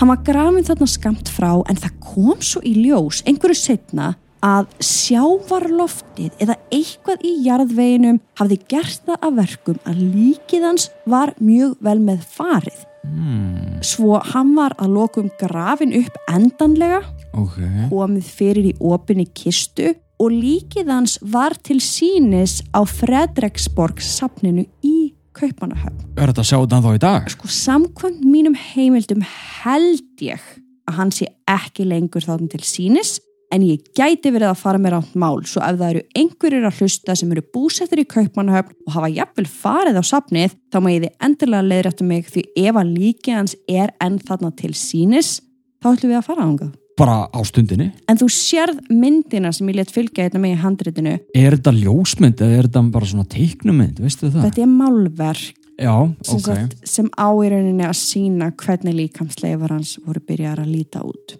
Hann 0.00 0.10
var 0.10 0.22
grafin 0.26 0.66
þarna 0.66 0.88
skamt 0.90 1.30
frá 1.30 1.52
en 1.70 1.78
það 1.78 1.98
kom 2.02 2.40
svo 2.42 2.62
í 2.66 2.74
ljós 2.82 3.22
einhverju 3.30 3.58
setna 3.60 4.14
að 4.44 4.66
sjávarloftið 4.84 6.34
eða 6.42 6.56
eitthvað 6.74 7.22
í 7.24 7.32
jarðveginum 7.46 8.18
hafði 8.38 8.58
gert 8.68 9.06
það 9.06 9.22
að 9.28 9.38
verkum 9.38 9.78
að 9.88 10.02
líkið 10.02 10.66
hans 10.66 10.88
var 11.08 11.32
mjög 11.40 11.76
vel 11.84 12.00
með 12.04 12.26
farið. 12.34 12.82
Hmm, 13.04 13.80
Svo 13.84 14.16
hann 14.32 14.54
var 14.56 14.72
að 14.80 14.94
lokum 14.96 15.26
grafin 15.40 15.92
upp 15.98 16.14
endanlega 16.32 17.02
ok. 17.36 17.58
komið 17.90 18.30
fyrir 18.32 18.68
í 18.70 18.74
opinni 18.80 19.26
kistu 19.36 19.92
og 20.22 20.30
líkið 20.32 20.90
hans 20.92 21.18
var 21.34 21.56
til 21.66 21.80
sínis 21.82 22.60
á 22.70 22.86
Fredriksborg 22.86 24.02
safninu 24.02 24.66
í 24.84 25.12
Kaupanahöfn. 25.34 26.14
Er 26.14 26.30
þetta 26.30 26.44
að 26.44 26.48
sjá 26.50 26.58
þetta 26.60 26.80
þá 26.84 26.90
í 26.92 27.02
dag? 27.02 27.30
Sko 27.34 27.50
samkvæmt 27.50 28.22
mínum 28.22 28.54
heimildum 28.54 29.24
held 29.26 30.22
ég 30.22 30.42
að 30.86 30.98
hann 31.00 31.14
sé 31.14 31.30
ekki 31.50 31.86
lengur 31.88 32.24
þáttum 32.24 32.50
til 32.52 32.62
sínis 32.66 33.16
en 33.54 33.64
ég 33.66 33.82
gæti 33.96 34.32
verið 34.34 34.50
að 34.50 34.60
fara 34.62 34.80
með 34.82 34.94
rátt 34.96 35.16
mál 35.18 35.42
svo 35.46 35.62
ef 35.62 35.78
það 35.78 35.90
eru 35.90 36.04
einhverjir 36.18 36.68
að 36.68 36.78
hlusta 36.80 37.16
sem 37.18 37.34
eru 37.34 37.44
búsettir 37.54 38.02
í 38.02 38.06
Kaupanahöfn 38.10 38.76
og 38.86 38.94
hafa 38.96 39.10
jafnvel 39.14 39.46
farið 39.50 40.00
á 40.00 40.04
safnið 40.10 40.56
þá 40.72 40.78
má 40.82 40.90
ég 40.92 41.04
þið 41.04 41.26
endurlega 41.28 41.68
leiðrættu 41.70 42.08
mig 42.08 42.30
því 42.30 42.46
ef 42.64 42.80
að 42.80 42.94
líkið 42.98 43.38
hans 43.38 43.58
er 43.70 43.94
enn 44.04 44.18
þarna 44.22 44.54
til 44.58 44.72
sínis 44.78 45.36
þá 45.82 45.92
ætlum 45.92 46.14
við 46.14 46.20
að 46.20 46.26
fara 46.30 46.48
ángað. 46.48 46.72
Bara 46.98 47.26
á 47.26 47.40
stundinni? 47.42 47.88
En 48.06 48.18
þú 48.20 48.28
sérð 48.30 48.78
myndina 48.92 49.50
sem 49.54 49.66
ég 49.72 49.80
let 49.80 49.90
fylgja 49.90 50.28
þetta 50.28 50.42
með 50.42 50.54
í 50.54 50.60
handritinu. 50.62 51.14
Er 51.34 51.56
þetta 51.56 51.74
ljósmynd 51.74 52.42
eða 52.46 52.58
er 52.60 52.68
þetta 52.68 52.82
bara 52.94 53.10
svona 53.10 53.26
teiknumynd, 53.34 54.02
veistu 54.04 54.30
það? 54.30 54.46
Þetta 54.46 54.62
er 54.62 54.70
málverk 54.70 55.62
Já, 55.74 55.94
sem, 56.22 56.38
ok. 56.38 56.44
sagt, 56.46 56.76
sem 56.86 57.08
á 57.18 57.28
í 57.34 57.48
rauninni 57.50 57.82
að 57.82 57.96
sína 57.98 58.52
hvernig 58.54 58.94
líkamsleifar 58.94 59.74
hans 59.74 59.96
voru 60.04 60.22
byrjar 60.22 60.62
að 60.62 60.70
líta 60.70 61.02
út. 61.02 61.34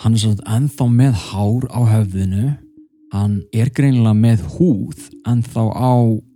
Hann 0.00 0.14
er 0.16 0.22
svona 0.22 0.56
ennþá 0.56 0.86
með 0.94 1.20
hár 1.28 1.68
á 1.68 1.80
höfðinu. 1.92 2.46
Hann 3.08 3.38
er 3.56 3.70
greinilega 3.72 4.12
með 4.12 4.42
húð 4.58 5.06
ennþá 5.28 5.62
á 5.72 5.92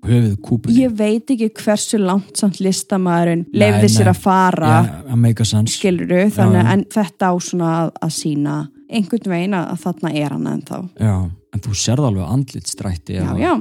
höfuð 0.09 0.37
kúpunni. 0.41 0.79
Ég 0.81 0.95
veit 0.97 1.29
ekki 1.35 1.51
hversu 1.61 2.01
langt 2.01 2.41
samt 2.41 2.63
listamæðurinn 2.65 3.45
Nei, 3.51 3.59
leifði 3.61 3.91
sér 3.93 4.09
að 4.15 4.23
fara, 4.25 4.71
sense. 5.45 5.77
skiluru, 5.77 6.23
þannig 6.33 6.63
Já. 6.63 6.71
en 6.73 6.87
þetta 6.97 7.29
á 7.29 7.35
svona 7.45 7.75
að, 7.83 7.93
að 8.09 8.15
sína 8.17 8.57
einhvern 8.93 9.35
veginn 9.35 9.59
að, 9.59 9.77
þarna 9.85 10.15
er 10.23 10.35
hann 10.37 10.49
ennþá. 10.55 10.81
Já, 10.97 11.15
en 11.53 11.65
þú 11.67 11.77
sérð 11.77 12.09
alveg 12.09 12.35
andlitstrætti. 12.39 13.21
Já, 13.21 13.31
já. 13.41 13.55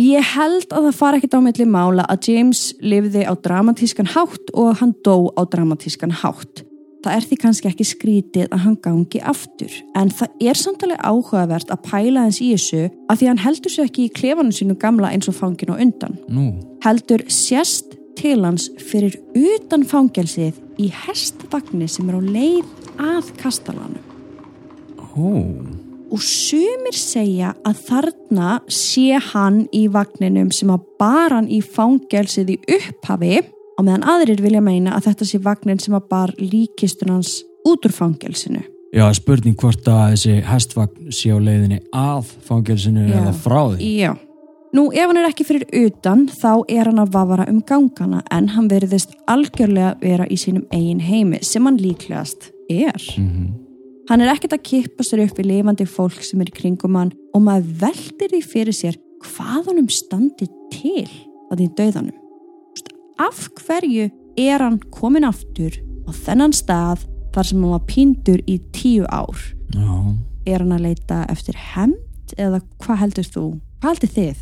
Ég 0.00 0.32
held 0.32 0.70
að 0.72 0.86
það 0.86 0.96
fara 0.96 1.18
ekkert 1.18 1.36
á 1.36 1.40
milli 1.44 1.66
mála 1.68 2.06
að 2.08 2.30
James 2.30 2.62
lifði 2.80 3.26
á 3.26 3.34
dramatískan 3.34 4.08
hátt 4.14 4.52
og 4.54 4.78
hann 4.80 4.94
dó 5.04 5.28
á 5.34 5.42
dramatískan 5.50 6.14
hátt. 6.22 6.62
Það 7.00 7.14
er 7.16 7.26
því 7.26 7.36
kannski 7.40 7.68
ekki 7.70 7.84
skrítið 7.88 8.50
að 8.52 8.64
hann 8.66 8.74
gangi 8.84 9.20
aftur, 9.24 9.76
en 9.96 10.10
það 10.12 10.42
er 10.50 10.58
samtalið 10.60 10.98
áhugavert 11.00 11.70
að 11.72 11.86
pæla 11.86 12.26
hans 12.26 12.40
í 12.44 12.50
þessu 12.52 12.82
að 13.08 13.22
því 13.22 13.30
hann 13.30 13.40
heldur 13.40 13.72
sér 13.72 13.88
ekki 13.88 14.04
í 14.04 14.12
klefanum 14.18 14.52
sínu 14.52 14.76
gamla 14.82 15.12
eins 15.14 15.30
og 15.32 15.38
fangin 15.38 15.72
og 15.72 15.80
undan. 15.80 16.18
Nú, 16.28 16.50
Heldur 16.84 17.24
sérst 17.32 17.96
til 18.20 18.42
hans 18.44 18.68
fyrir 18.80 19.16
utan 19.32 19.86
fangelsið 19.88 20.58
í 20.80 20.90
hestvagni 21.06 21.88
sem 21.88 22.08
er 22.10 22.20
á 22.20 22.22
leið 22.24 22.90
að 23.00 23.30
kastalanum. 23.40 24.04
Ó, 25.16 25.40
og 26.10 26.22
sumir 26.24 26.96
segja 26.96 27.54
að 27.66 27.80
þarna 27.86 28.50
sé 28.72 29.20
hann 29.30 29.62
í 29.76 29.86
vagninum 29.92 30.50
sem 30.54 30.72
að 30.72 30.84
bar 31.00 31.36
hann 31.36 31.48
í 31.48 31.62
fangelsið 31.64 32.54
í 32.56 32.58
upphafi 32.76 33.40
og 33.80 33.86
meðan 33.86 34.04
aðrir 34.12 34.42
vilja 34.44 34.60
meina 34.64 34.94
að 34.96 35.10
þetta 35.10 35.28
sé 35.30 35.40
vagnin 35.44 35.80
sem 35.80 35.96
að 35.96 36.08
bar 36.12 36.34
líkistun 36.38 37.14
hans 37.16 37.38
út 37.66 37.86
úr 37.88 37.94
fangelsinu. 37.96 38.62
já, 38.92 39.06
spurning 39.14 39.56
hvort 39.56 39.86
að 39.88 40.16
þessi 40.16 40.40
hestvagn 40.44 41.12
sé 41.14 41.30
á 41.30 41.38
leiðinni 41.38 41.80
að 41.94 42.34
fangelsinu 42.46 43.06
Já. 43.06 43.16
eða 43.20 43.32
frá 43.32 43.60
því. 43.70 43.94
Já. 44.02 44.12
Nú 44.70 44.84
ef 44.94 45.06
hann 45.06 45.18
er 45.18 45.26
ekki 45.26 45.46
fyrir 45.46 45.64
utan 45.74 46.28
þá 46.30 46.62
er 46.68 46.86
hann 46.86 47.02
að 47.02 47.14
vafara 47.16 47.46
um 47.50 47.58
gangana 47.66 48.20
en 48.30 48.52
hann 48.54 48.68
veriðist 48.70 49.16
algjörlega 49.26 49.96
vera 50.02 50.28
í 50.30 50.38
sínum 50.38 50.66
eigin 50.70 51.02
heimi 51.02 51.40
sem 51.42 51.66
hann 51.66 51.80
líklegast 51.80 52.52
er. 52.70 53.02
Mm 53.18 53.66
Hann 54.10 54.24
er 54.24 54.32
ekkert 54.32 54.56
að 54.56 54.64
kippa 54.66 55.04
sér 55.06 55.20
upp 55.22 55.36
við 55.38 55.46
lifandi 55.52 55.84
fólk 55.86 56.24
sem 56.26 56.40
er 56.42 56.48
í 56.50 56.54
kringum 56.56 56.96
hann 56.98 57.12
og 57.30 57.44
maður 57.46 57.68
veldir 57.84 58.32
því 58.32 58.40
fyrir 58.42 58.74
sér 58.74 58.96
hvað 59.22 59.68
honum 59.68 59.86
standi 59.86 60.48
til 60.74 61.06
á 61.46 61.54
því 61.54 61.68
döðanum. 61.78 62.16
Af 63.20 63.46
hverju 63.66 64.08
er 64.40 64.62
hann 64.64 64.78
komin 64.94 65.26
aftur 65.28 65.74
á 66.08 66.10
þennan 66.24 66.54
stað 66.56 67.04
þar 67.34 67.46
sem 67.50 67.60
hann 67.62 67.74
var 67.74 67.84
píndur 67.88 68.40
í 68.48 68.58
tíu 68.74 69.04
ár? 69.12 69.38
Já, 69.74 70.16
Er 70.48 70.62
hann 70.64 70.72
að 70.72 70.86
leita 70.88 71.18
eftir 71.28 71.54
hemmt 71.74 72.32
eða 72.40 72.62
hvað 72.80 73.00
heldur 73.02 73.26
þú? 73.28 73.42
Hvað 73.82 73.90
heldur 73.92 74.12
þið? 74.14 74.38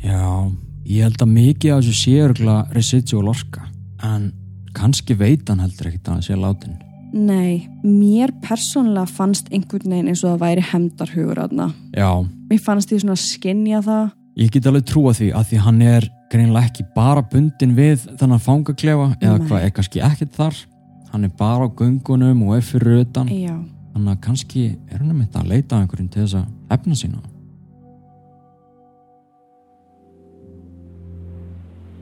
já, 0.00 0.52
ég 0.86 1.02
held 1.04 1.18
að 1.24 1.32
mikið 1.34 1.72
af 1.74 1.80
þessu 1.82 1.96
sé 1.98 2.12
örgla 2.24 2.54
residual 2.72 3.28
orka, 3.34 3.66
en 4.06 4.30
kannski 4.72 5.16
veit 5.18 5.48
hann 5.50 5.60
heldur 5.60 5.90
ekkert 5.90 6.06
að 6.08 6.14
hann 6.14 6.22
sé 6.24 6.38
látin. 6.38 6.78
Nei, 7.12 7.66
mér 7.82 8.30
persónulega 8.44 9.10
fannst 9.10 9.50
einhvern 9.50 9.90
veginn 9.90 10.08
eins 10.12 10.22
og 10.24 10.30
það 10.36 10.44
væri 10.46 10.64
hemdarhugur 10.70 11.42
aðna. 11.42 11.66
Já, 11.98 12.08
Mér 12.50 12.62
fannst 12.62 12.92
ég 12.94 13.02
svona 13.02 13.18
að 13.18 13.24
skinja 13.26 13.82
það. 13.82 14.10
ég 14.38 14.50
get 14.54 14.66
alveg 14.70 14.86
trúa 14.86 15.12
því 15.18 15.32
að 15.34 15.50
því 15.50 15.58
hann 15.66 15.82
er 15.82 16.08
greinilega 16.30 16.70
ekki 16.70 16.86
bara 16.94 17.22
bundin 17.26 17.74
við 17.76 18.06
þennan 18.20 18.42
fangaklefa 18.42 19.10
eða 19.18 19.40
hvað 19.42 19.66
er 19.66 19.74
kannski 19.76 20.04
ekkert 20.06 20.38
þar. 20.38 20.62
Hann 21.10 21.26
er 21.26 21.34
bara 21.38 21.66
á 21.66 21.74
göngunum 21.74 22.46
og 22.46 22.56
er 22.56 22.64
fyrir 22.64 23.02
utan. 23.02 23.30
Já. 23.34 23.56
Þannig 23.90 24.14
að 24.14 24.22
kannski 24.28 24.64
er 24.90 25.00
hann 25.00 25.10
einmitt 25.10 25.36
að 25.36 25.50
leita 25.50 25.76
að 25.76 25.84
einhverjum 25.84 26.10
til 26.14 26.24
þess 26.24 26.38
að 26.38 26.76
efna 26.76 26.98
sína. 27.00 27.22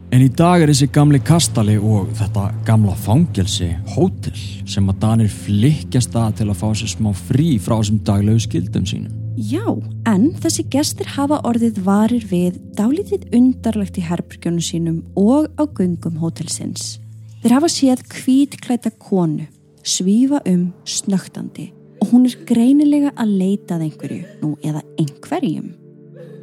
En 0.08 0.22
í 0.24 0.28
dag 0.32 0.62
er 0.64 0.70
þessi 0.72 0.88
gamli 0.92 1.18
kastali 1.20 1.74
og 1.76 2.08
þetta 2.16 2.46
gamla 2.64 2.94
fangelsi 2.96 3.68
hótel 3.92 4.36
sem 4.68 4.88
að 4.88 5.02
Danir 5.02 5.32
flikkjast 5.32 6.16
að 6.16 6.40
til 6.40 6.48
að 6.48 6.60
fá 6.62 6.68
sér 6.80 6.92
smá 6.94 7.10
frí 7.16 7.50
frá 7.60 7.76
þessum 7.76 8.00
daglegu 8.08 8.44
skildum 8.46 8.88
sínum. 8.88 9.17
Já, 9.38 9.70
en 10.10 10.32
þessi 10.42 10.64
gestir 10.66 11.06
hafa 11.14 11.36
orðið 11.46 11.76
varir 11.86 12.24
við 12.26 12.56
dálítið 12.74 13.28
undarlegt 13.38 14.00
í 14.00 14.02
herbyrgjónu 14.02 14.64
sínum 14.66 14.96
og 15.14 15.46
á 15.54 15.62
gungum 15.62 16.16
hótelsins. 16.18 16.96
Þeir 17.44 17.54
hafa 17.54 17.70
séð 17.70 18.02
hvítklæta 18.16 18.90
konu, 18.98 19.46
svífa 19.86 20.42
um 20.42 20.72
snögtandi 20.82 21.68
og 22.02 22.10
hún 22.10 22.26
er 22.26 22.34
greinilega 22.50 23.14
að 23.14 23.36
leitað 23.44 23.86
einhverju, 23.86 24.26
nú 24.42 24.56
eða 24.66 24.82
einhverjum. 24.98 25.70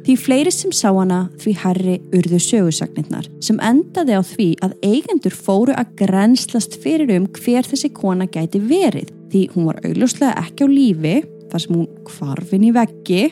Því 0.06 0.16
fleiri 0.22 0.54
sem 0.54 0.72
sá 0.72 0.88
hana 0.88 1.26
því 1.36 1.56
herri 1.66 2.00
urðu 2.16 2.40
sögusagnirnar 2.40 3.28
sem 3.44 3.60
endaði 3.60 4.16
á 4.16 4.22
því 4.24 4.50
að 4.64 4.76
eigendur 4.86 5.36
fóru 5.36 5.76
að 5.76 5.96
grenslast 6.00 6.80
fyrir 6.80 7.12
um 7.18 7.28
hver 7.28 7.68
þessi 7.68 7.92
kona 7.92 8.24
gæti 8.24 8.62
verið 8.62 9.12
því 9.28 9.48
hún 9.52 9.68
var 9.68 9.84
augljóslega 9.84 10.46
ekki 10.46 10.64
á 10.64 10.68
lífi 10.70 11.16
þar 11.56 11.64
sem 11.64 11.76
hún 11.78 12.04
kvarfin 12.04 12.68
í 12.68 12.74
veggi 12.76 13.24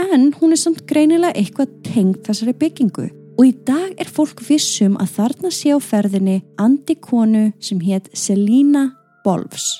en 0.00 0.30
hún 0.36 0.52
er 0.52 0.60
samt 0.60 0.84
greinilega 0.88 1.36
eitthvað 1.38 1.72
tengd 1.86 2.22
þessari 2.26 2.54
byggingu 2.60 3.06
og 3.40 3.44
í 3.46 3.52
dag 3.64 3.94
er 4.00 4.10
fólk 4.12 4.42
vissum 4.44 4.98
að 5.00 5.14
þarna 5.16 5.52
sé 5.54 5.72
á 5.72 5.78
ferðinni 5.80 6.40
andi 6.60 6.98
konu 7.00 7.46
sem 7.62 7.80
hétt 7.80 8.10
Selina 8.12 8.90
Bolfs. 9.24 9.78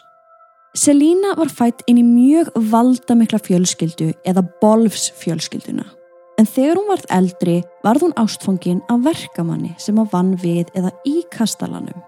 Selína 0.76 1.34
var 1.36 1.50
fætt 1.50 1.82
inn 1.90 1.98
í 1.98 2.06
mjög 2.06 2.52
valdamikla 2.70 3.40
fjölskyldu 3.42 4.12
eða 4.24 4.46
Bolfs 4.62 5.10
fjölskylduna. 5.20 5.84
En 6.38 6.48
þegar 6.48 6.78
hún 6.78 6.88
varð 6.88 7.08
eldri 7.12 7.56
varð 7.84 8.06
hún 8.06 8.16
ástfangin 8.22 8.80
af 8.88 9.02
verkamanni 9.04 9.74
sem 9.82 9.98
að 10.00 10.14
vann 10.14 10.36
við 10.40 10.70
eða 10.78 10.94
í 11.04 11.18
kastalanum. 11.34 11.98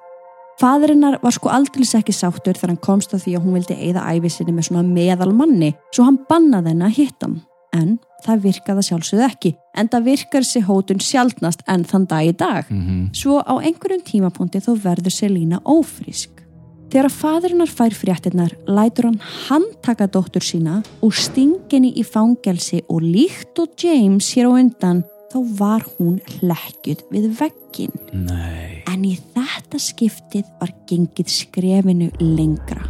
Fadrinnar 0.62 1.16
var 1.18 1.34
sko 1.34 1.50
aldrei 1.50 1.82
ekki 1.98 2.12
sáttur 2.14 2.54
þegar 2.54 2.70
hann 2.70 2.84
komst 2.84 3.14
að 3.16 3.24
því 3.24 3.32
að 3.34 3.46
hún 3.46 3.54
vildi 3.56 3.76
eigða 3.82 4.04
æfisinni 4.14 4.52
með 4.54 4.68
svona 4.68 4.82
meðal 4.86 5.32
manni 5.34 5.72
svo 5.90 6.04
hann 6.06 6.20
bannaði 6.28 6.70
henn 6.70 6.84
að 6.86 6.98
hitta 7.00 7.26
hann. 7.26 7.40
En 7.72 7.96
það 8.22 8.42
virkaði 8.44 8.84
sjálfsögð 8.86 9.24
ekki 9.26 9.50
en 9.80 9.88
það 9.90 10.06
virkar 10.10 10.46
sér 10.46 10.66
hótun 10.68 11.02
sjálfnast 11.02 11.64
enn 11.72 11.86
þann 11.88 12.06
dag 12.12 12.28
í 12.28 12.34
dag. 12.36 12.70
Mm 12.70 12.82
-hmm. 12.86 13.08
Svo 13.16 13.40
á 13.42 13.54
einhverjum 13.58 14.04
tímapunkti 14.06 14.60
þó 14.62 14.72
verður 14.84 15.16
Selína 15.16 15.58
ófrísk. 15.64 16.44
Þegar 16.92 17.08
að 17.08 17.18
fadrinnar 17.22 17.72
fær 17.72 17.94
fréttinnar 17.96 18.52
lætur 18.68 19.08
hann 19.08 19.20
handtaka 19.48 20.06
dóttur 20.06 20.44
sína 20.44 20.84
og 21.02 21.12
stinginni 21.14 21.90
í 21.96 22.04
fangelsi 22.04 22.84
og 22.88 23.02
líkt 23.02 23.58
og 23.58 23.74
James 23.82 24.30
hér 24.36 24.46
á 24.46 24.52
undan 24.62 25.02
þá 25.32 25.38
var 25.58 25.82
hún 25.98 26.20
hlekkjuð 26.38 27.00
við 27.10 27.26
veggin. 27.40 27.96
Nei. 28.12 28.71
En 29.02 29.08
í 29.10 29.16
þetta 29.34 29.80
skiptið 29.82 30.50
var 30.60 30.70
gengið 30.86 31.30
skrefinu 31.34 32.06
lengra. 32.22 32.84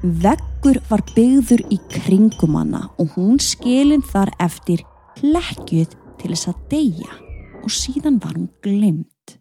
Veggur 0.00 0.78
var 0.88 1.02
byggður 1.12 1.60
í 1.68 1.76
kringum 1.92 2.56
hana 2.56 2.86
og 2.96 3.10
hún 3.18 3.36
skilin 3.44 4.00
þar 4.00 4.32
eftir 4.40 4.80
hlekkjuð 5.18 5.98
til 6.22 6.30
þess 6.30 6.48
að 6.48 6.62
deyja. 6.72 7.18
Og 7.60 7.68
síðan 7.76 8.16
var 8.24 8.38
hún 8.38 8.48
glemt. 8.64 9.36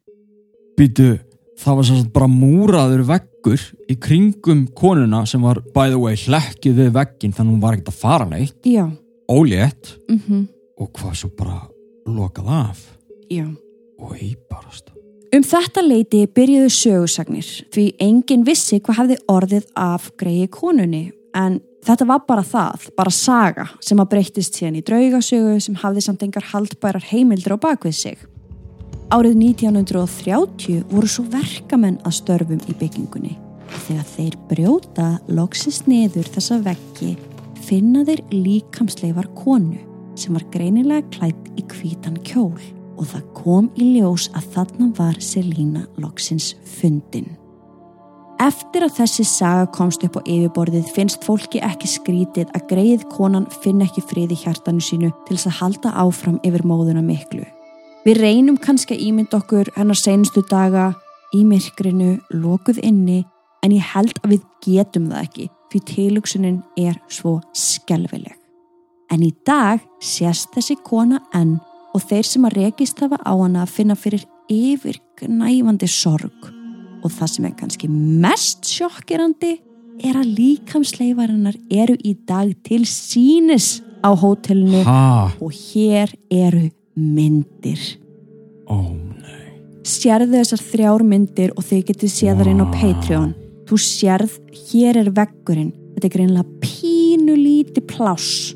Býtu, 0.76 1.08
það 1.56 1.80
var 1.80 1.88
svo 1.88 2.02
bara 2.20 2.30
múraður 2.34 3.06
veggur 3.14 3.66
í 3.88 3.96
kringum 3.96 4.68
konuna 4.76 5.24
sem 5.24 5.48
var 5.48 5.64
by 5.72 5.88
the 5.96 6.04
way 6.04 6.20
hlekkið 6.20 6.84
við 6.84 6.94
veggin 7.00 7.38
þannig 7.40 7.56
hún 7.56 7.64
var 7.64 7.80
ekkert 7.80 7.94
að 7.96 8.02
fara 8.04 8.28
neitt. 8.28 8.60
Já, 8.68 8.90
ólétt. 9.32 9.96
Mhm, 10.12 10.44
og 10.84 10.92
hvað 11.00 11.16
svo 11.24 11.32
bara 11.40 11.62
lokað 12.12 12.56
af. 12.60 12.88
Já. 13.32 13.48
og 14.00 14.16
eiparast 14.16 14.99
Um 15.30 15.44
þetta 15.46 15.84
leiti 15.86 16.24
byrjuðu 16.34 16.70
sögusagnir 16.74 17.48
því 17.70 17.84
enginn 18.02 18.46
vissi 18.48 18.80
hvað 18.82 18.98
hefði 18.98 19.18
orðið 19.30 19.66
af 19.78 20.08
greiði 20.18 20.48
konunni 20.56 21.02
en 21.38 21.60
þetta 21.86 22.08
var 22.10 22.24
bara 22.26 22.42
það, 22.42 22.88
bara 22.98 23.14
saga 23.14 23.68
sem 23.86 24.02
að 24.02 24.10
breyttist 24.16 24.58
síðan 24.58 24.80
í 24.80 24.82
draugasögu 24.88 25.60
sem 25.62 25.78
hafði 25.84 26.02
samt 26.06 26.26
engar 26.26 26.48
haldbærar 26.50 27.06
heimildir 27.12 27.54
á 27.54 27.62
bakvið 27.62 27.96
sig. 28.00 28.24
Árið 29.14 29.38
1930 29.52 30.82
voru 30.90 31.12
svo 31.14 31.28
verkamenn 31.30 32.02
að 32.02 32.18
störfum 32.24 32.66
í 32.66 32.78
byggingunni. 32.82 33.36
Þegar 33.86 34.10
þeir 34.16 34.40
brjóta 34.50 35.12
loksist 35.30 35.86
niður 35.86 36.26
þessa 36.34 36.58
veggi 36.66 37.14
finna 37.70 38.02
þeir 38.10 38.26
líkamsleifar 38.34 39.30
konu 39.38 39.78
sem 40.18 40.34
var 40.34 40.50
greinilega 40.50 41.06
klætt 41.14 41.54
í 41.54 41.70
hvítan 41.70 42.18
kjól 42.26 42.58
og 43.00 43.08
það 43.14 43.28
kom 43.38 43.70
í 43.80 43.94
ljós 43.96 44.30
að 44.36 44.50
þarna 44.56 44.90
var 44.98 45.20
Selína 45.24 45.86
loksins 46.02 46.54
fundin. 46.78 47.30
Eftir 48.40 48.86
að 48.86 49.02
þessi 49.02 49.26
saga 49.28 49.66
komst 49.76 50.04
upp 50.08 50.16
á 50.16 50.22
yfirborðið 50.24 50.92
finnst 50.96 51.26
fólki 51.28 51.60
ekki 51.66 51.90
skrítið 51.92 52.54
að 52.56 52.70
greið 52.70 53.02
konan 53.12 53.50
finn 53.64 53.84
ekki 53.84 54.04
frið 54.08 54.32
í 54.32 54.40
hjartanu 54.46 54.84
sínu 54.84 55.10
til 55.28 55.36
þess 55.36 55.50
að 55.50 55.58
halda 55.58 55.92
áfram 56.06 56.38
yfir 56.48 56.64
móðuna 56.64 57.04
miklu. 57.04 57.44
Við 58.08 58.22
reynum 58.24 58.56
kannski 58.56 58.96
að 58.96 59.04
ímynda 59.10 59.42
okkur 59.42 59.74
hennar 59.76 60.00
seinustu 60.00 60.46
daga 60.48 60.94
í 61.36 61.44
myrkrinu, 61.44 62.16
lokuð 62.32 62.80
inni, 62.80 63.26
en 63.60 63.76
ég 63.76 63.84
held 63.92 64.16
að 64.24 64.38
við 64.38 64.46
getum 64.64 65.10
það 65.12 65.26
ekki 65.28 65.50
því 65.70 65.82
tilugsunin 65.92 66.62
er 66.80 66.96
svo 67.12 67.40
skelvileg. 67.52 68.38
En 69.12 69.26
í 69.26 69.34
dag 69.46 69.84
sést 70.00 70.54
þessi 70.56 70.78
kona 70.86 71.20
enn 71.36 71.58
og 71.96 72.04
þeir 72.06 72.28
sem 72.28 72.46
að 72.48 72.58
rekist 72.64 73.02
hafa 73.04 73.20
á 73.22 73.34
hana 73.34 73.66
að 73.66 73.74
finna 73.78 73.98
fyrir 73.98 74.26
yfirgnæfandi 74.50 75.90
sorg 75.90 76.50
og 77.00 77.12
það 77.14 77.32
sem 77.34 77.48
er 77.48 77.58
kannski 77.60 77.90
mest 77.90 78.68
sjokkirandi 78.70 79.56
er 80.04 80.20
að 80.20 80.34
líkamsleifarinnar 80.38 81.58
eru 81.72 81.96
í 82.04 82.16
dag 82.28 82.52
til 82.68 82.84
sínis 82.88 83.80
á 84.04 84.16
hótelinu 84.16 84.84
ha, 84.88 85.32
og 85.40 85.52
hér 85.52 86.14
eru 86.32 86.70
myndir. 86.96 87.82
nei 88.70 89.38
Sérðu 89.84 90.38
þessar 90.38 90.64
þrjár 90.72 91.04
myndir 91.08 91.54
og 91.58 91.66
þau 91.66 91.80
getið 91.88 92.12
séð 92.14 92.42
þar 92.42 92.52
inn 92.52 92.64
á. 92.64 92.68
Patreon. 92.70 93.32
Þú 93.70 93.78
sérð, 93.82 94.36
hér 94.70 95.00
er 95.02 95.10
veggurinn. 95.16 95.72
Þetta 95.96 96.08
er 96.08 96.14
greinlega 96.14 96.60
pínu 96.64 97.36
líti 97.38 97.84
pláss 97.86 98.54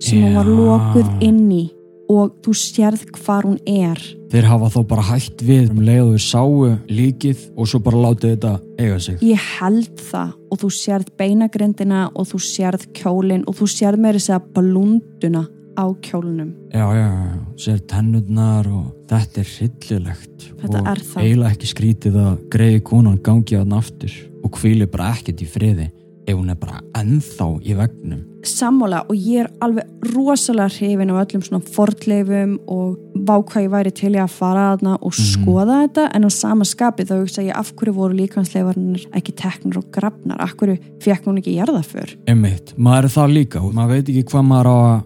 sem 0.00 0.22
hún 0.22 0.36
var 0.36 0.46
Já. 0.46 0.54
lokuð 0.60 1.24
inn 1.24 1.50
í 1.50 1.64
og 2.12 2.36
þú 2.44 2.52
sérð 2.54 3.02
hvar 3.18 3.42
hún 3.48 3.58
er. 3.66 3.98
þeir 4.30 4.44
hafa 4.50 4.68
þá 4.74 4.78
bara 4.90 5.02
hætt 5.10 5.42
við 5.46 5.70
um 5.72 5.80
leið 5.86 6.02
og 6.04 6.12
við 6.14 6.22
sáu 6.26 6.76
líkið 6.90 7.42
og 7.56 7.68
svo 7.70 7.78
bara 7.82 8.00
látið 8.06 8.32
þetta 8.36 8.52
eiga 8.78 8.98
sig 9.00 9.20
Ég 9.22 9.44
held 9.60 10.00
það 10.10 10.32
og 10.50 10.58
þú 10.62 10.70
sérð 10.76 11.10
beinagrindina 11.18 12.00
og 12.14 12.26
þú 12.30 12.40
sérð 12.42 12.86
kjólinn 12.98 13.44
og 13.46 13.54
þú 13.58 13.68
sérð 13.70 14.02
meira 14.02 14.18
þess 14.18 14.34
að 14.36 14.48
balúnduna 14.56 15.44
á 15.76 15.84
kjólnum. 16.00 16.54
já, 16.72 16.86
já, 16.96 17.08
já, 17.12 17.36
sér 17.60 17.80
tennurnar 17.86 18.66
og 18.66 18.86
þetta 19.10 19.40
er 19.42 19.50
hryllilegt 19.58 20.46
Þetta 20.56 20.78
og 20.80 20.86
er 20.88 21.00
það. 21.04 21.22
eiginlega 21.22 21.52
ekki 21.52 21.66
skrítið 21.68 22.16
að 22.22 22.38
greiði 22.50 22.80
konan 22.82 23.18
gangi 23.22 23.56
að 23.60 23.74
aftur 23.76 24.14
og 24.44 24.50
hvíli 24.56 24.86
bara 24.88 25.10
ekkert 25.12 25.42
í 25.44 25.46
friði 25.50 25.90
ef 26.26 26.34
hún 26.34 26.50
er 26.50 26.56
bara 26.58 26.80
ennþá 26.96 27.48
í 27.62 27.74
vegnum 27.78 28.24
Sammála 28.46 29.02
og 29.08 29.16
ég 29.16 29.44
er 29.44 29.48
alveg 29.64 30.12
rosalega 30.12 30.68
hrifin 30.76 31.10
af 31.10 31.22
öllum 31.24 31.42
svona 31.46 31.62
fortleifum 31.76 32.58
og 32.68 32.98
vákvað 33.26 33.66
ég 33.66 33.72
væri 33.72 33.92
til 33.96 34.12
ég 34.14 34.22
að 34.22 34.36
fara 34.36 34.66
þarna 34.74 34.94
og 35.00 35.16
skoða 35.16 35.80
þetta. 35.86 36.06
En 36.14 36.28
á 36.28 36.30
sama 36.30 36.66
skapi 36.68 37.06
þá 37.08 37.14
hugsa 37.16 37.44
ég 37.46 37.56
af 37.56 37.72
hverju 37.74 37.96
voru 37.96 38.16
líkansleifarnir 38.20 39.08
ekki 39.16 39.34
teknur 39.40 39.80
og 39.82 39.90
grafnar, 39.94 40.40
af 40.42 40.54
hverju 40.58 40.78
fekk 41.02 41.28
hún 41.30 41.40
ekki 41.40 41.56
jarða 41.56 41.82
fyrr. 41.86 42.16
Einmitt, 42.30 42.74
maður 42.76 43.08
er 43.08 43.16
það 43.16 43.36
líka. 43.38 43.62
Og 43.64 43.74
maður 43.76 43.96
veit 43.96 44.12
ekki 44.14 44.26
hvað 44.30 44.48
maður 44.52 44.72
á 44.72 44.76
að 44.76 44.96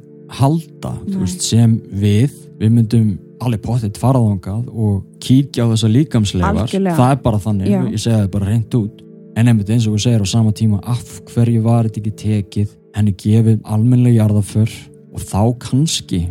halda 0.41 0.95
veist, 1.07 1.45
sem 1.47 1.79
við. 1.91 2.35
Við 2.61 2.75
myndum 2.77 3.13
alveg 3.41 3.63
pottitt 3.65 4.01
faraðangað 4.01 4.67
og 4.69 4.99
kíkja 5.25 5.65
á 5.65 5.73
þessa 5.73 5.89
líkamsleifar. 5.89 6.67
Algjörlega. 6.67 6.99
það 6.99 7.15
er 7.15 7.23
bara 7.25 7.41
þannig, 7.47 7.71
Já. 7.71 7.81
ég 7.89 8.03
segja 8.03 8.19
það 8.19 8.35
bara 8.35 8.51
reynd 8.51 8.77
út. 8.77 9.07
En 9.39 9.49
einmitt 9.49 9.71
eins 9.71 9.87
og 9.89 9.97
þú 9.97 10.03
segir 10.05 10.25
á 10.27 10.29
sama 10.29 10.53
tíma 10.53 10.81
af 10.85 11.21
hverju 11.31 11.63
var 11.65 11.89
þetta 11.89 12.03
ekki 12.03 12.13
tekið 12.21 12.77
henni 12.97 13.13
gefið 13.17 13.61
almennlega 13.65 14.25
jarðaför 14.25 14.71
og 15.15 15.21
þá 15.21 15.41
kannski 15.71 16.29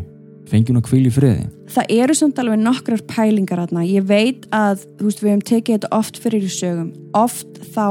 fengi 0.49 0.71
hún 0.73 0.81
að 0.81 0.89
hvíla 0.91 1.11
í 1.11 1.13
friði 1.13 1.47
Það 1.69 1.91
eru 1.93 2.13
samt 2.17 2.39
alveg 2.41 2.57
nokkrar 2.57 3.01
pælingar 3.05 3.59
aðna. 3.61 3.83
Ég 3.85 4.01
veit 4.09 4.47
að, 4.49 4.87
þú 4.97 5.05
veist, 5.05 5.19
við 5.21 5.29
hefum 5.29 5.43
tekið 5.45 5.75
þetta 5.75 5.89
oft 5.99 6.15
fyrir 6.17 6.41
í 6.41 6.49
sögum. 6.49 6.87
Oft 7.13 7.59
þá 7.75 7.83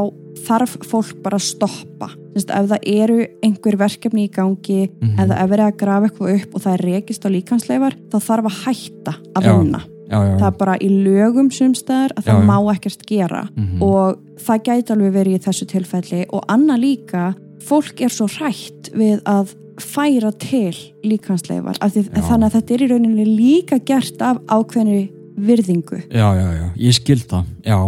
þarf 0.48 0.72
fólk 0.90 1.12
bara 1.22 1.38
að 1.38 1.44
stoppa. 1.46 2.08
Þess, 2.34 2.48
ef 2.58 2.66
það 2.72 2.88
eru 2.90 3.18
einhver 3.46 3.76
verkefni 3.78 4.24
í 4.26 4.32
gangi 4.34 4.90
Mhm. 4.90 5.14
eða 5.22 5.38
ef 5.44 5.50
verið 5.50 5.66
að 5.68 5.76
grafa 5.78 6.08
eitthvað 6.08 6.34
upp 6.42 6.54
og 6.54 6.60
það 6.62 6.74
er 6.74 6.84
rekist 6.88 7.22
á 7.22 7.28
líkansleifar, 7.30 7.94
þá 8.10 8.18
þarf 8.18 8.44
að 8.50 8.58
hætta 8.64 9.14
að 9.38 9.42
já, 9.44 10.38
Það 10.38 10.46
er 10.46 10.58
bara 10.58 10.76
í 10.80 10.88
lögum 11.04 11.48
sumstæðar 11.52 12.10
að 12.16 12.24
Já, 12.24 12.32
það 12.32 12.40
já. 12.42 12.46
má 12.50 12.74
ekkert 12.74 13.06
gera 13.06 13.48
Mhm. 13.56 13.82
og 13.82 14.18
það 14.42 14.62
gæti 14.64 14.90
alveg 14.90 15.12
verið 15.12 15.34
í 15.38 15.44
þessu 15.46 15.66
tilfelli 15.66 16.26
og 16.32 16.42
annað 16.48 16.78
líka, 16.82 17.34
fólk 17.64 18.02
er 18.04 18.12
svo 18.12 18.28
hrætt 18.30 18.90
við 18.96 19.22
að 19.28 19.54
færa 19.78 20.32
til 20.34 20.74
líkansleifar 21.06 21.78
þannig 21.78 22.48
að 22.48 22.54
þetta 22.56 22.74
er 22.74 22.82
í 22.82 22.88
rauninni 22.90 23.26
líka 23.28 23.78
gert 23.78 24.22
af 24.22 24.40
ákveðni 24.50 25.08
virðingu. 25.38 26.00
Já, 26.10 26.28
já, 26.34 26.46
já, 26.56 26.66
ég 26.82 26.96
skil 26.96 27.20
það. 27.22 27.50
Já, 27.62 27.78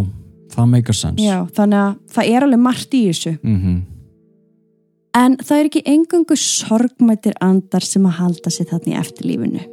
það 0.55 0.69
meikar 0.71 0.99
sens 0.99 1.23
Já, 1.23 1.39
þannig 1.57 1.81
að 1.81 1.97
það 2.15 2.31
er 2.35 2.47
alveg 2.47 2.63
margt 2.63 2.95
í 2.95 3.03
þessu. 3.09 3.39
Mhm. 3.43 3.81
en 5.15 5.37
það 5.43 5.59
er 5.59 5.67
ekki 5.67 5.83
engungu 5.91 6.37
sorgmættir 6.39 7.35
andar 7.43 7.83
sem 7.83 8.05
að 8.07 8.19
halda 8.21 8.51
sér 8.55 8.69
þarna 8.71 8.93
í 8.93 8.99
eftirlífinu 9.01 9.65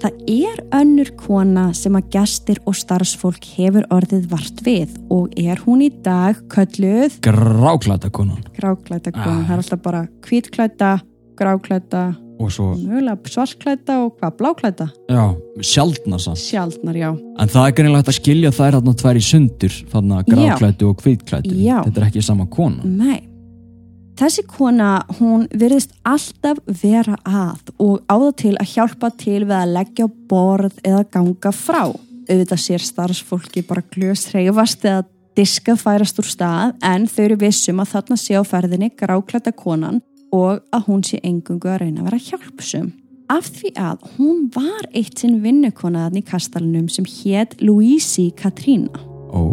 Það 0.00 0.20
er 0.32 0.60
önnur 0.78 1.10
kona 1.20 1.66
sem 1.76 1.96
að 1.98 2.06
gestir 2.14 2.60
og 2.64 2.76
starfsfólk 2.78 3.44
hefur 3.58 3.84
orðið 3.92 4.30
vart 4.32 4.62
við 4.64 4.94
og 5.12 5.34
er 5.36 5.60
hún 5.66 5.82
í 5.84 5.90
dag 6.04 6.38
kölluð 6.48 7.18
gráklæta 7.26 8.08
konan 8.08 8.40
gráklæta 8.56 9.12
kona, 9.12 9.42
Ah. 9.42 9.44
það 9.44 9.52
er 9.52 9.62
alltaf 9.64 9.82
bara 9.84 10.02
hvítklæta, 10.24 10.90
gráklæta 11.36 12.04
og 12.40 12.48
svo, 12.48 12.70
svartklæta 13.28 13.98
og 14.06 14.16
hvað, 14.16 14.36
bláklæta 14.40 14.88
já, 15.10 15.36
sjaldnast 15.60 16.48
sjaldnar, 16.48 16.96
já, 16.96 17.10
En 17.38 17.48
það 17.48 17.66
er 17.66 17.72
greinlega 17.76 18.00
hægt 18.00 18.08
að 18.14 18.20
skilja 18.22 18.50
þær 18.56 18.78
þarna 18.80 18.94
tvær 18.96 19.16
í 19.20 19.24
sundur, 19.24 19.74
þarna 19.92 20.24
gráklætu 20.24 20.88
og 20.88 20.96
hvítklætu. 21.04 21.52
Já. 21.56 21.82
Þetta 21.84 22.00
er 22.00 22.06
ekki 22.08 22.22
sama 22.22 22.46
kona. 22.46 22.82
nei 22.84 23.29
Þessi 24.20 24.42
kona, 24.44 24.98
hún 25.16 25.46
virðist 25.56 25.94
alltaf 26.04 26.58
vera 26.82 27.14
að 27.24 27.70
og 27.80 28.02
áða 28.04 28.32
til 28.42 28.50
að 28.60 28.74
hjálpa 28.74 29.08
til 29.16 29.38
við 29.46 29.54
að 29.56 29.72
leggja 29.78 30.08
borð 30.28 30.76
eða 30.84 31.06
ganga 31.14 31.52
frá. 31.56 31.86
Auðvitað 32.28 32.60
sér 32.60 32.84
starfsfólki 32.84 33.62
bara 33.64 33.86
glös 33.94 34.26
hreyfast 34.28 34.84
eða 34.84 35.06
diskað 35.40 35.80
færast 35.86 36.20
úr 36.20 36.28
stað 36.28 36.74
en 36.84 37.06
þau 37.08 37.22
eru 37.24 37.38
vissum 37.40 37.80
að 37.80 37.94
þarna 37.94 38.18
sé 38.20 38.36
á 38.36 38.44
ferðinni 38.44 38.90
gráklæta 38.92 39.54
konan 39.56 40.02
og 40.36 40.60
að 40.68 40.84
hún 40.90 41.06
sé 41.06 41.22
engungu 41.24 41.72
að 41.72 41.86
reyna 41.86 42.04
að 42.04 42.10
vera 42.10 42.20
hjálpsum. 42.26 42.92
Af 43.32 43.48
því 43.56 43.72
að 43.80 44.04
hún 44.18 44.50
var 44.52 44.90
eitt 44.92 45.16
sinn 45.22 45.40
vinnukonaðan 45.40 46.20
í 46.20 46.26
kastalunum 46.28 46.92
sem 46.92 47.08
hétt 47.08 47.56
Louisi 47.64 48.28
Katrína. 48.36 49.00
Ó, 49.32 49.48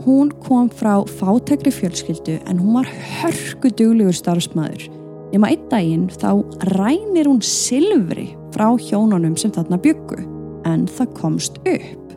Hún 0.00 0.30
kom 0.40 0.70
frá 0.72 1.02
fátækri 1.04 1.70
fjölskyldu 1.70 2.38
en 2.48 2.58
hún 2.58 2.78
var 2.78 2.88
hörku 2.88 3.68
duglegur 3.68 4.16
starfsmæður. 4.16 4.88
Nefna 5.30 5.50
einn 5.52 5.66
daginn 5.70 6.06
þá 6.08 6.40
rænir 6.72 7.28
hún 7.28 7.42
silfri 7.44 8.30
frá 8.54 8.72
hjónunum 8.80 9.36
sem 9.38 9.52
þarna 9.52 9.78
byggu 9.84 10.22
en 10.66 10.86
það 10.88 11.12
komst 11.20 11.60
upp. 11.68 12.14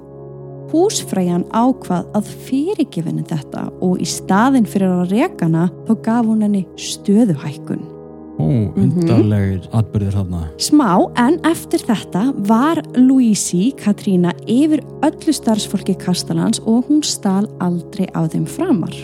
Húsfræjan 0.74 1.44
ákvað 1.54 2.08
að 2.18 2.32
fyrirgefinni 2.48 3.28
þetta 3.30 3.68
og 3.86 4.00
í 4.02 4.08
staðin 4.10 4.66
fyrir 4.66 4.90
að 4.90 5.18
rekana 5.20 5.68
þá 5.86 5.94
gaf 6.08 6.30
hún 6.32 6.42
henni 6.48 6.64
stöðuhækkun. 6.80 7.93
Ó, 8.40 8.48
undarlegir 8.80 9.68
atbyrðir 9.76 10.18
þarna. 10.18 10.42
Smá 10.62 10.90
en 11.20 11.40
eftir 11.48 11.84
þetta 11.86 12.26
var 12.50 12.82
Louisi 12.98 13.72
Katrína 13.80 14.34
yfir 14.50 14.84
öllu 15.06 15.36
starfsfólki 15.36 15.96
Kastalans 16.02 16.62
og 16.66 16.90
hún 16.90 17.04
stal 17.06 17.46
aldrei 17.64 18.08
á 18.14 18.26
þeim 18.26 18.48
framar. 18.50 18.96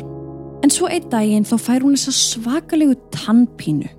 En 0.63 0.74
svo 0.74 0.89
einn 0.92 1.08
daginn 1.12 1.48
þá 1.48 1.56
fær 1.62 1.86
hún 1.86 1.96
þessa 1.96 2.15
svakalegu 2.15 2.98
tannpínu. 3.15 3.94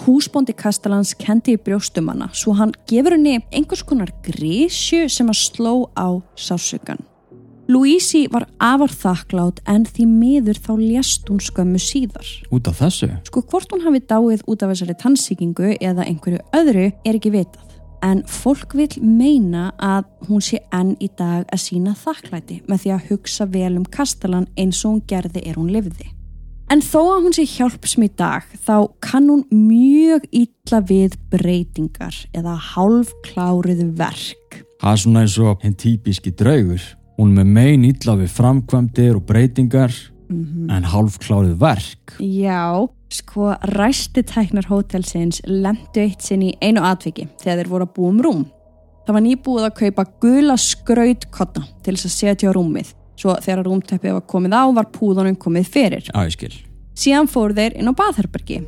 Húsbóndi 0.00 0.54
Kastalans 0.56 1.12
kendi 1.18 1.58
í 1.58 1.60
brjóstum 1.60 2.08
hana 2.08 2.30
svo 2.32 2.54
hann 2.56 2.72
gefur 2.88 3.18
henni 3.18 3.40
einhvers 3.52 3.84
konar 3.84 4.12
grísju 4.24 5.10
sem 5.12 5.28
að 5.28 5.40
sló 5.42 5.74
á 5.92 6.08
sásugan. 6.38 7.02
Louisi 7.70 8.24
var 8.32 8.48
afar 8.58 8.90
þakklátt 8.90 9.60
en 9.70 9.84
því 9.86 10.04
miður 10.10 10.58
þá 10.58 10.70
lést 10.80 11.28
hún 11.30 11.38
skömmu 11.44 11.78
síðar. 11.78 12.26
Út 12.50 12.66
af 12.66 12.80
þessu? 12.80 13.10
Sko 13.28 13.44
hvort 13.46 13.70
hún 13.70 13.84
hafi 13.84 14.00
dáið 14.10 14.42
út 14.50 14.64
af 14.64 14.72
þessari 14.72 14.96
tannsíkingu 14.98 15.76
eða 15.76 16.06
einhverju 16.08 16.40
öðru 16.56 16.88
er 16.90 17.18
ekki 17.18 17.30
vitað. 17.36 17.76
En 18.02 18.24
fólk 18.26 18.74
vil 18.74 18.88
meina 19.04 19.68
að 19.76 20.08
hún 20.26 20.42
sé 20.42 20.62
enn 20.74 20.96
í 20.98 21.10
dag 21.14 21.44
að 21.46 21.62
sína 21.62 21.94
þakklæti 21.94 22.62
með 22.66 22.82
því 22.82 22.94
að 22.96 23.08
hugsa 23.10 23.46
vel 23.52 23.74
um 23.76 23.86
kastalan 23.86 24.48
eins 24.58 24.80
og 24.82 24.96
hún 24.96 25.04
gerði 25.06 25.44
er 25.44 25.60
hún 25.60 25.70
lifði. 25.70 26.08
En 26.70 26.82
þó 26.82 27.00
að 27.02 27.24
hún 27.26 27.34
sé 27.36 27.44
hjálpsm 27.50 28.06
í 28.06 28.12
dag 28.18 28.46
þá 28.66 28.88
kann 29.04 29.30
hún 29.30 29.44
mjög 29.52 30.26
illa 30.32 30.80
við 30.90 31.18
breytingar 31.30 32.24
eða 32.34 32.56
hálfklárið 32.72 33.90
verk. 34.00 34.64
Það 34.80 34.96
er 34.96 35.02
svona 35.04 35.22
eins 35.26 35.36
og 35.38 35.60
hinn 35.62 35.76
típiski 35.76 36.32
draugur. 36.34 36.96
Hún 37.20 37.34
með 37.36 37.50
megin 37.52 37.82
illa 37.84 38.14
við 38.16 38.30
framkvæmdir 38.32 39.18
og 39.18 39.26
breytingar 39.28 39.92
en 40.72 40.86
hálfklárið 40.88 41.58
verk. 41.60 42.14
Já, 42.16 42.88
sko 43.12 43.50
ræstitæknar 43.74 44.70
hótelsins 44.70 45.42
lendu 45.44 46.00
eitt 46.00 46.24
sinn 46.24 46.46
í 46.46 46.54
einu 46.64 46.80
atviki 46.86 47.26
þegar 47.42 47.60
þeir 47.60 47.70
voru 47.74 47.88
að 47.88 47.92
búa 47.98 48.12
um 48.14 48.22
rúm. 48.24 48.40
Það 49.04 49.18
var 49.18 49.24
nýbúið 49.26 49.68
að 49.68 49.76
kaupa 49.82 50.06
gula 50.24 50.56
skrautkotna 50.64 51.66
til 51.84 51.96
þess 51.98 52.08
að 52.08 52.16
setja 52.16 52.54
á 52.54 52.56
rúmið. 52.56 52.96
Svo 53.20 53.36
þegar 53.36 53.64
rúmteppið 53.68 54.16
var 54.16 54.26
komið 54.32 54.56
á 54.56 54.64
var 54.80 54.90
púðunum 54.96 55.36
komið 55.36 55.70
fyrir. 55.76 56.08
Já, 56.08 56.24
ég 56.24 56.36
skil. 56.38 56.54
Síðan 56.96 57.28
fóru 57.28 57.58
þeir 57.58 57.76
inn 57.76 57.92
á 57.92 58.00
baðherbergi. 58.00 58.62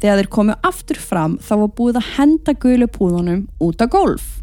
Þegar 0.00 0.22
þeir 0.22 0.32
komu 0.32 0.56
aftur 0.64 1.02
fram 1.02 1.36
þá 1.44 1.54
var 1.66 1.72
búið 1.76 2.00
að 2.00 2.12
henda 2.16 2.56
gulu 2.56 2.88
púðunum 2.88 3.48
út 3.60 3.84
á 3.84 3.86
golf. 3.90 4.38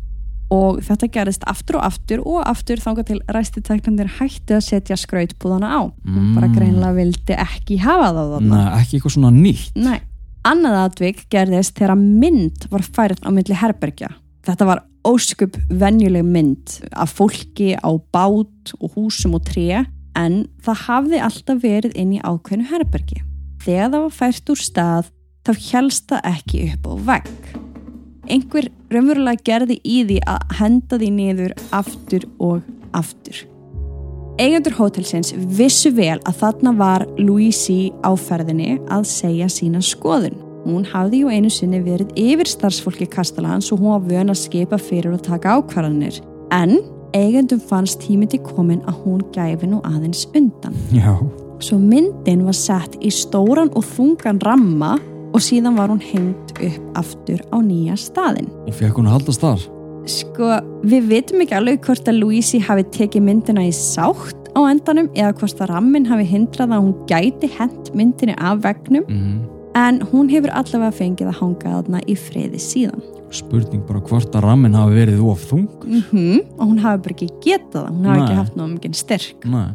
Og 0.54 0.82
þetta 0.86 1.10
gerist 1.10 1.46
aftur 1.50 1.80
og 1.80 1.88
aftur 1.88 2.22
og 2.22 2.44
aftur 2.46 2.82
þangað 2.82 3.08
til 3.10 3.22
ræstitæknandir 3.34 4.12
hætti 4.20 4.58
að 4.58 4.66
setja 4.68 4.98
skrautpúðana 5.00 5.72
á. 5.74 5.82
Mm. 6.06 6.36
Bara 6.38 6.52
greinlega 6.54 6.98
vildi 7.00 7.38
ekki 7.46 7.80
hafa 7.82 8.12
það. 8.14 8.36
Nei, 8.46 8.66
ekki 8.82 9.00
eitthvað 9.00 9.16
svona 9.18 9.34
nýtt. 9.34 9.80
Nei. 9.80 9.98
Annað 10.46 10.78
atvik 10.84 11.24
gerðist 11.34 11.74
þegar 11.80 11.98
mynd 11.98 12.68
var 12.70 12.86
færið 12.86 13.26
á 13.26 13.30
milli 13.34 13.58
herbergja. 13.58 14.12
Þetta 14.46 14.70
var 14.70 14.84
óskup 15.06 15.58
venjuleg 15.74 16.26
mynd 16.26 16.78
af 16.94 17.18
fólki 17.18 17.74
á 17.74 17.90
bát 18.14 18.74
og 18.78 18.94
húsum 18.94 19.38
og 19.38 19.46
tré 19.50 19.86
en 20.16 20.46
það 20.62 20.82
hafði 20.86 21.22
alltaf 21.26 21.62
verið 21.66 21.98
inn 21.98 22.16
í 22.18 22.22
ákveðnu 22.22 22.70
herbergi. 22.70 23.22
Þegar 23.66 23.92
það 23.92 24.02
var 24.06 24.18
fært 24.22 24.54
úr 24.54 24.62
stað 24.62 25.14
þá 25.46 25.54
helst 25.72 26.10
það 26.10 26.28
ekki 26.36 26.66
upp 26.72 26.90
á 26.90 26.94
vegg. 27.12 27.65
Einhver 28.26 28.70
raunverulega 28.90 29.44
gerði 29.46 29.78
í 29.84 30.00
því 30.08 30.22
að 30.30 30.56
henda 30.60 30.98
því 31.02 31.10
niður 31.14 31.54
aftur 31.76 32.26
og 32.42 32.64
aftur. 32.96 33.44
Eigendur 34.42 34.76
hótelsins 34.76 35.32
vissu 35.56 35.94
vel 35.96 36.18
að 36.28 36.42
þarna 36.42 36.74
var 36.76 37.06
Louisi 37.20 37.94
á 38.04 38.12
ferðinni 38.20 38.80
að 38.92 39.06
segja 39.08 39.48
sína 39.52 39.80
skoðun. 39.86 40.36
Hún 40.66 40.84
hafði 40.90 41.22
ju 41.22 41.30
einu 41.32 41.52
sinni 41.54 41.80
verið 41.86 42.12
yfir 42.20 42.50
starfsfólki 42.50 43.08
Kastalans 43.14 43.70
og 43.72 43.84
hún 43.84 43.94
var 43.94 44.06
vön 44.10 44.34
að 44.34 44.42
skipa 44.42 44.80
fyrir 44.82 45.14
og 45.14 45.24
taka 45.24 45.60
ákvarðanir. 45.60 46.18
En 46.52 46.80
eigendum 47.16 47.62
fannst 47.62 48.02
tími 48.04 48.28
til 48.28 48.42
komin 48.44 48.82
að 48.90 49.00
hún 49.06 49.22
gæfi 49.36 49.70
nú 49.70 49.80
aðeins 49.88 50.26
undan. 50.36 50.76
Já. 50.92 51.14
Svo 51.64 51.78
myndin 51.80 52.44
var 52.44 52.58
sett 52.58 52.98
í 53.00 53.14
stóran 53.14 53.72
og 53.78 53.86
þungan 53.94 54.42
ramma 54.44 54.98
og 55.36 55.44
síðan 55.44 55.76
var 55.76 55.92
hún 55.92 56.00
hengt 56.04 56.54
upp 56.64 57.00
aftur 57.02 57.42
á 57.52 57.58
nýja 57.60 57.98
staðin. 58.00 58.48
Og 58.70 58.74
fekk 58.78 58.96
hún 59.02 59.10
að 59.10 59.18
haldast 59.20 59.44
þar? 59.44 59.66
Sko, 60.06 60.50
við 60.86 61.08
vitum 61.10 61.42
ekki 61.44 61.56
alveg 61.58 61.82
hvort 61.86 62.08
að 62.12 62.20
Louisi 62.22 62.60
hafi 62.64 62.84
tekið 62.94 63.24
myndina 63.26 63.64
í 63.66 63.72
sátt 63.76 64.52
á 64.56 64.60
endanum 64.70 65.10
eða 65.18 65.34
hvort 65.40 65.60
að 65.66 65.72
rammin 65.74 66.06
hafi 66.08 66.28
hindrað 66.30 66.76
að 66.78 66.84
hún 66.86 66.96
gæti 67.10 67.50
hent 67.58 67.90
myndinni 67.98 68.36
af 68.38 68.62
vegnum 68.64 69.04
Mm. 69.10 69.40
en 69.76 70.00
hún 70.14 70.30
hefur 70.32 70.54
allavega 70.56 70.94
fengið 70.96 71.28
að 71.34 71.40
hanga 71.42 71.74
þarna 71.74 72.00
í 72.08 72.16
friði 72.16 72.62
síðan. 72.62 73.02
Spurning 73.36 73.82
bara 73.88 74.00
hvort 74.00 74.32
að 74.38 74.46
rammin 74.46 74.78
hafi 74.78 74.94
verið 75.02 75.26
of 75.28 75.42
þungur. 75.50 75.90
Mm 76.14 76.40
Og 76.60 76.68
hún 76.70 76.80
hafi 76.80 77.02
bara 77.04 77.16
ekki 77.18 77.30
getað 77.44 77.82
það, 77.82 77.90
hún 77.90 78.06
hafi 78.06 78.20
Nei. 78.20 78.26
ekki 78.28 78.38
haft 78.40 78.56
náðu 78.56 78.74
mikið 78.78 78.96
styrk. 79.02 79.46
Nei. 79.52 79.68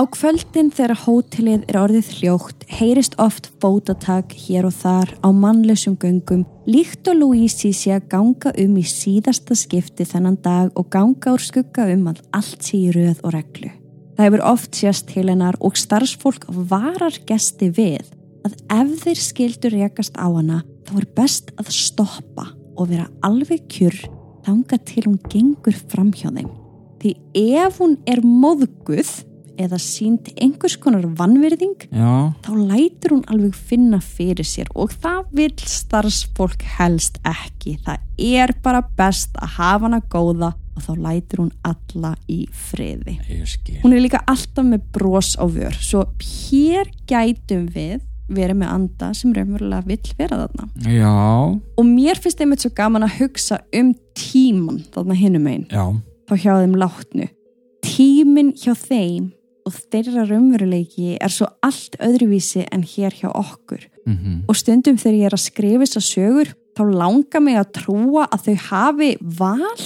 Á 0.00 0.08
kvöldin 0.08 0.70
þegar 0.72 0.96
hótelið 1.02 1.64
er 1.68 1.76
orðið 1.76 2.06
hljótt 2.16 2.62
heyrist 2.72 3.18
oft 3.20 3.50
fótatak 3.60 4.32
hér 4.32 4.64
og 4.70 4.72
þar 4.72 5.10
á 5.20 5.28
mannlausum 5.28 5.98
göngum 6.00 6.46
líkt 6.64 7.10
og 7.12 7.18
Louisi 7.18 7.74
sé 7.76 7.92
að 7.98 8.06
ganga 8.14 8.54
um 8.64 8.78
í 8.80 8.86
síðasta 8.88 9.58
skipti 9.60 10.08
þennan 10.08 10.40
dag 10.40 10.72
og 10.72 10.88
ganga 10.88 11.34
úr 11.36 11.44
skugga 11.44 11.90
um 11.92 12.08
að 12.14 12.24
allt 12.32 12.64
sé 12.64 12.80
í 12.80 12.96
röð 12.96 13.20
og 13.20 13.36
reglu. 13.36 13.74
Það 14.16 14.24
hefur 14.24 14.46
oft 14.54 14.80
sést 14.80 15.10
til 15.12 15.28
hennar 15.28 15.60
og 15.60 15.76
starfsfólk 15.76 16.48
varar 16.48 17.20
gesti 17.28 17.68
við 17.68 18.08
að 18.48 18.56
ef 18.80 18.98
þeir 19.04 19.24
skildur 19.28 19.80
rekast 19.82 20.16
á 20.16 20.32
hana 20.32 20.62
þá 20.88 20.96
er 20.96 21.12
best 21.20 21.56
að 21.60 21.74
stoppa 21.76 22.48
og 22.72 22.88
vera 22.88 23.10
alveg 23.20 23.68
kjur 23.68 24.00
þanga 24.48 24.80
til 24.80 25.10
hún 25.10 25.24
gengur 25.28 25.76
fram 25.92 26.14
hjá 26.16 26.30
þeim. 26.32 26.54
Því 27.04 27.18
ef 27.60 27.82
hún 27.84 28.00
er 28.08 28.24
móðguð 28.24 29.18
eða 29.60 29.78
sínt 29.82 30.30
einhvers 30.40 30.76
konar 30.80 31.04
vannverðing 31.18 31.86
Já. 31.92 32.32
þá 32.44 32.50
lætur 32.56 33.16
hún 33.16 33.26
alveg 33.30 33.56
finna 33.68 34.00
fyrir 34.00 34.46
sér 34.48 34.70
og 34.74 34.94
það 35.02 35.34
vil 35.36 35.52
starfsfólk 35.60 36.64
helst 36.78 37.20
ekki. 37.28 37.76
Það 37.84 38.06
er 38.40 38.54
bara 38.64 38.82
best 38.96 39.36
að 39.40 39.56
hafa 39.58 39.86
hana 39.88 40.00
góða 40.12 40.52
og 40.76 40.84
þá 40.84 40.92
lætur 41.06 41.42
hún 41.44 41.50
alla 41.66 42.14
í 42.30 42.44
friði. 42.68 43.18
Hún 43.82 43.94
er 43.96 44.04
líka 44.04 44.22
alltaf 44.30 44.64
með 44.66 44.86
bros 44.94 45.34
á 45.36 45.44
vör 45.44 45.76
svo 45.76 46.06
hér 46.20 46.88
gætum 47.10 47.66
við 47.74 48.00
verið 48.30 48.60
með 48.60 48.70
anda 48.70 49.08
sem 49.16 49.32
raunverulega 49.34 49.88
vill 49.88 50.14
vera 50.18 50.38
þarna. 50.44 50.68
Já. 50.86 51.14
Og 51.80 51.88
mér 51.88 52.20
finnst 52.22 52.40
einmitt 52.40 52.62
svo 52.62 52.70
gaman 52.76 53.06
að 53.06 53.16
hugsa 53.18 53.58
um 53.74 53.92
tíman 54.14 54.84
þarna 54.94 55.18
hinum 55.18 55.50
einn 55.50 55.66
Já. 55.70 55.84
þá 56.30 56.34
hjá 56.38 56.52
þeim 56.62 56.78
látnu. 56.78 57.28
Tíminn 57.84 58.52
hjá 58.54 58.74
þeim 58.78 59.32
og 59.66 59.74
þeirra 59.92 60.26
raunveruleiki 60.28 61.16
er 61.20 61.32
svo 61.32 61.48
allt 61.64 61.96
öðruvísi 62.02 62.66
en 62.72 62.84
hér 62.86 63.14
hjá 63.16 63.30
okkur. 63.30 63.86
Mm 64.06 64.44
Og 64.48 64.56
stundum 64.56 64.96
þegar 64.96 65.18
ég 65.18 65.26
er 65.26 65.36
að 65.36 65.46
skrifa 65.46 65.84
þessar 65.84 66.06
sögur 66.06 66.54
þá 66.76 66.84
langar 66.90 67.42
mig 67.44 67.58
að 67.58 67.72
trúa 67.80 68.28
að 68.30 68.46
þau 68.46 68.56
hafi 68.70 69.10
val 69.20 69.82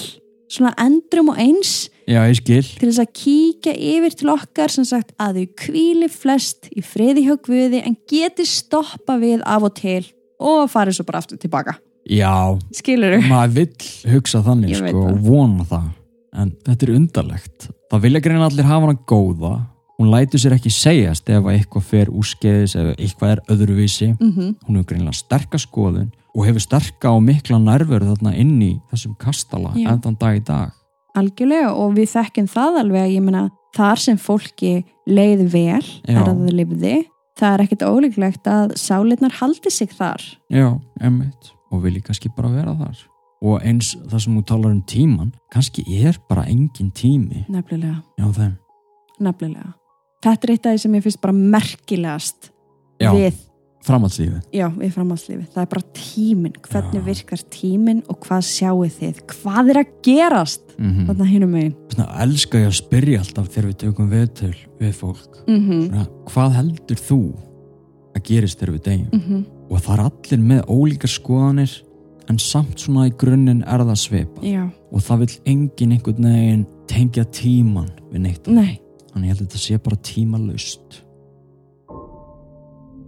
svona 0.48 0.74
endrum 0.78 1.32
og 1.32 1.38
eins 1.40 1.90
Já, 2.04 2.20
til 2.44 2.90
þess 2.90 3.00
að 3.00 3.14
kíkja 3.16 3.72
yfir 3.72 4.12
til 4.12 4.28
okkar 4.28 4.68
sem 4.68 4.84
sagt 4.84 5.14
að 5.16 5.40
þau 5.40 5.46
kvíli 5.64 6.08
flest 6.12 6.68
í 6.76 6.84
friði 6.84 7.24
hjá 7.24 7.38
Guði 7.40 7.80
en 7.80 7.96
geti 8.10 8.44
stoppa 8.44 9.16
við 9.16 9.40
af 9.48 9.64
og 9.64 9.74
til 9.78 10.04
og 10.38 10.68
farið 10.68 10.98
svo 10.98 11.06
bara 11.08 11.22
aftur 11.22 11.40
tilbaka. 11.40 11.78
Já. 12.04 12.52
Skilur 12.76 13.16
þú? 13.16 13.28
Maður 13.30 13.54
vill 13.56 14.12
hugsa 14.12 14.42
þannig 14.44 14.76
sko 14.76 15.06
og 15.08 15.20
vona 15.24 15.64
það. 15.68 15.86
En 16.34 16.50
þetta 16.66 16.86
er 16.88 16.94
undarlegt. 16.96 17.68
Það 17.92 18.04
vilja 18.08 18.20
greina 18.24 18.48
allir 18.48 18.66
hafa 18.66 18.86
hana 18.88 18.98
góða. 19.06 19.52
Hún 19.98 20.10
lætur 20.10 20.40
sér 20.42 20.56
ekki 20.56 20.72
segjast 20.74 21.28
ef 21.30 21.44
að 21.46 21.52
eitthvað 21.54 21.84
fer 21.86 22.08
úrskeiðis 22.10 22.74
ef 22.80 22.88
eitthvað 22.98 23.30
er 23.36 23.42
öðruvísi. 23.54 24.08
Mm 24.18 24.54
Hún 24.66 24.76
hefur 24.80 24.88
greinilega 24.90 25.14
sterka 25.20 25.58
skoðun 25.62 26.08
og 26.34 26.46
hefur 26.48 26.60
sterka 26.64 27.12
og 27.14 27.22
mikla 27.22 27.60
nærveru 27.62 28.08
þarna 28.10 28.32
inn 28.34 28.56
í 28.62 28.72
þessum 28.90 29.14
kastala 29.22 29.70
Já. 29.78 29.92
endan 29.92 30.16
dag 30.18 30.36
í 30.36 30.42
dag. 30.44 30.72
algjörlega 31.14 31.70
og 31.78 31.92
við 31.94 32.08
þekkjum 32.10 32.48
það 32.50 32.78
alveg 32.80 33.12
ég 33.14 33.22
meina 33.22 33.44
þar 33.76 34.00
sem 34.02 34.16
fólki 34.18 34.72
leið 35.06 35.44
vel 35.52 35.84
Já. 35.84 36.10
er 36.10 36.22
að 36.24 36.40
það 36.42 36.54
lifði 36.58 36.94
það 37.38 37.52
er 37.54 37.62
ekkit 37.64 37.84
ólíklegt 37.86 38.46
að 38.50 38.74
sálirnar 38.82 39.30
haldi 39.38 39.70
sig 39.70 39.94
þar 39.94 40.22
Já, 40.50 40.74
emmitt 41.00 41.52
og 41.70 41.82
vilji 41.86 42.02
kannski 42.02 42.32
bara 42.34 42.50
vera 42.50 42.74
þar 42.82 42.98
og 43.42 43.62
eins 43.62 43.94
það 44.08 44.18
sem 44.24 44.36
þú 44.36 44.44
talar 44.48 44.74
um 44.74 44.82
tíman 44.82 45.32
kannski 45.52 45.84
er 46.04 46.18
bara 46.28 46.46
engin 46.50 46.90
tími. 46.90 47.44
Nefnilega, 47.48 48.02
já 48.18 48.52
nefnilega. 49.20 49.74
Þetta 50.24 50.46
er 50.46 50.52
eitt 50.54 50.66
af 50.66 50.72
því 50.72 50.84
sem 50.84 50.94
ég 50.94 51.04
finnst 51.04 51.20
bara 51.20 51.34
merkilegast 51.36 52.50
já, 53.02 53.10
við, 53.12 53.36
framhaldslífi 53.84 54.40
já, 54.56 54.66
við 54.72 54.92
framhaldslífi 54.94 55.46
það 55.52 55.62
er 55.62 55.70
bara 55.74 55.86
tíminn, 55.98 56.58
hvernig 56.64 57.00
Já. 57.00 57.04
virkar 57.08 57.42
tíminn 57.52 58.02
og 58.08 58.20
hvað 58.24 58.44
sjáu 58.48 58.84
þið, 58.96 59.22
hvað 59.34 59.72
er 59.74 59.80
að 59.82 59.94
gerast 60.06 60.76
mm 60.78 61.08
þarna 61.08 61.30
hinum 61.30 61.52
megin? 61.54 61.74
Svona 61.92 62.22
elska 62.24 62.62
ég 62.62 62.70
að 62.70 62.78
spyrja 62.80 63.24
alltaf 63.24 63.50
þegar 63.52 63.68
við 63.70 63.80
tökum 63.84 64.12
viðtöl 64.12 64.54
við 64.80 64.94
fólk. 64.98 65.42
Mm 65.46 65.66
Svona, 65.68 66.06
hvað 66.30 66.56
heldur 66.60 67.02
þú 67.10 67.20
að 68.14 68.24
gerist 68.30 68.60
þegar 68.60 68.74
við 68.74 68.84
deyjum? 68.88 69.10
-hmm. 69.20 69.44
og 69.70 69.80
það 69.80 69.94
er 69.98 70.04
allir 70.08 70.40
með 70.40 70.64
ólíkar 70.70 71.12
skoðanir 71.12 71.72
en 72.30 72.40
samt 72.40 72.80
svona 72.80 73.08
í 73.10 73.14
grunninn 73.20 73.64
er 73.66 73.84
það 73.84 74.00
svipa 74.00 74.44
já, 74.46 74.64
og 74.92 75.04
það 75.04 75.24
vil 75.24 75.32
engin 75.54 75.96
einhvern 75.96 76.30
veginn 76.30 76.66
tengja 76.90 77.24
tíman 77.34 77.90
við 78.12 78.26
neitt 78.28 78.50
nei 78.50 78.78
þannig 79.12 79.28
ég 79.28 79.34
held 79.34 79.40
að 79.40 79.46
þetta 79.46 79.64
sé 79.64 79.80
bara 79.84 80.04
tímalust 80.10 81.04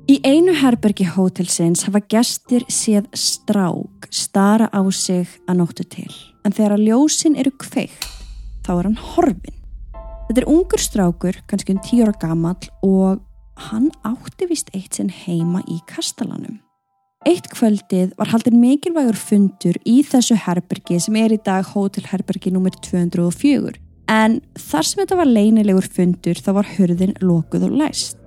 Í 0.07 0.20
einu 0.22 0.52
herbergi 0.55 1.02
hótelsins 1.11 1.81
hafa 1.88 1.98
gestir 2.07 2.62
séð 2.70 3.09
strák 3.18 4.07
stara 4.14 4.68
á 4.70 4.79
sig 4.94 5.26
að 5.50 5.59
nóttu 5.59 5.83
til. 5.83 6.12
En 6.46 6.55
þegar 6.55 6.76
að 6.76 6.85
ljósin 6.87 7.35
eru 7.35 7.50
kveikt, 7.59 8.07
þá 8.62 8.70
er 8.76 8.87
hann 8.87 9.00
horfin. 9.02 9.57
Þetta 10.29 10.44
er 10.44 10.46
ungur 10.52 10.83
strákur, 10.83 11.40
kannski 11.50 11.74
um 11.74 11.83
tíu 11.83 12.07
ára 12.07 12.14
gamall 12.22 12.70
og 12.87 13.18
hann 13.66 13.90
átti 14.07 14.46
vist 14.46 14.70
eitt 14.79 14.94
sinn 14.94 15.11
heima 15.11 15.64
í 15.66 15.81
kastalanum. 15.90 16.61
Eitt 17.27 17.49
kvöldið 17.51 18.12
var 18.21 18.29
haldin 18.31 18.61
mikilvægur 18.62 19.17
fundur 19.19 19.75
í 19.83 19.97
þessu 20.07 20.37
herbergi 20.39 21.01
sem 21.03 21.17
er 21.19 21.33
í 21.35 21.41
dag 21.43 21.67
hótelherbergi 21.73 22.53
nr. 22.53 22.77
204. 22.87 23.73
En 24.15 24.37
þar 24.55 24.87
sem 24.87 25.03
þetta 25.03 25.19
var 25.19 25.33
leynilegur 25.33 25.89
fundur 25.91 26.39
þá 26.39 26.53
var 26.61 26.71
hurðin 26.77 27.17
lokuð 27.27 27.67
og 27.67 27.75
læst. 27.83 28.23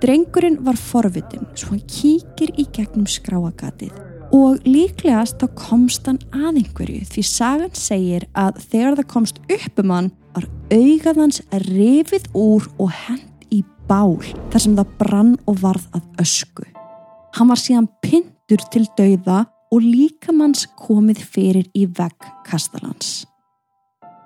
Drengurinn 0.00 0.60
var 0.62 0.78
forvitin 0.78 1.48
svo 1.58 1.74
hann 1.74 1.82
kíkir 1.90 2.54
í 2.54 2.68
gegnum 2.70 3.10
skráagatið 3.10 3.98
og 4.30 4.62
líklegast 4.62 5.42
þá 5.42 5.50
komst 5.58 6.06
hann 6.06 6.22
að 6.30 6.62
einhverju 6.62 7.02
því 7.10 7.24
sagan 7.26 7.74
segir 7.74 8.30
að 8.38 8.62
þegar 8.70 9.00
það 9.00 9.12
komst 9.16 9.42
upp 9.50 9.82
um 9.82 9.96
hann 9.96 10.12
var 10.36 10.46
augað 10.70 11.24
hans 11.24 11.42
rifið 11.66 12.30
úr 12.38 12.70
og 12.78 12.94
hent 13.08 13.50
í 13.50 13.64
bál 13.90 14.20
þar 14.22 14.62
sem 14.62 14.78
það 14.78 15.00
brann 15.02 15.40
og 15.50 15.64
varð 15.66 15.90
að 15.98 16.06
ösku. 16.22 16.70
Hann 17.36 17.50
var 17.50 17.60
síðan 17.60 17.88
pindur 18.02 18.62
til 18.72 18.86
dauða 18.98 19.44
og 19.70 19.84
líkamanns 19.84 20.66
komið 20.78 21.22
fyrir 21.22 21.66
í 21.76 21.86
vegg 21.86 22.30
kastalans. 22.46 23.24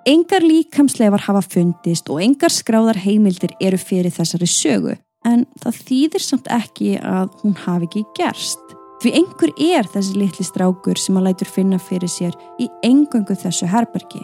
Engar 0.08 0.44
líkamsleifar 0.44 1.24
hafa 1.24 1.40
fundist 1.44 2.10
og 2.12 2.20
engar 2.20 2.52
skráðar 2.52 2.98
heimildir 3.00 3.54
eru 3.60 3.78
fyrir 3.80 4.12
þessari 4.12 4.48
sögu 4.48 4.96
en 5.24 5.46
það 5.62 5.78
þýðir 5.88 6.24
samt 6.24 6.50
ekki 6.52 6.98
að 7.00 7.30
hún 7.40 7.56
hafi 7.64 7.88
ekki 7.88 8.04
gerst. 8.18 8.60
Því 9.00 9.12
einhver 9.20 9.52
er 9.60 9.88
þessi 9.92 10.16
litli 10.20 10.44
strákur 10.44 11.00
sem 11.00 11.16
að 11.16 11.30
lætur 11.30 11.50
finna 11.52 11.80
fyrir 11.80 12.08
sér 12.08 12.36
í 12.60 12.68
engöngu 12.84 13.36
þessu 13.36 13.68
herbergi. 13.68 14.22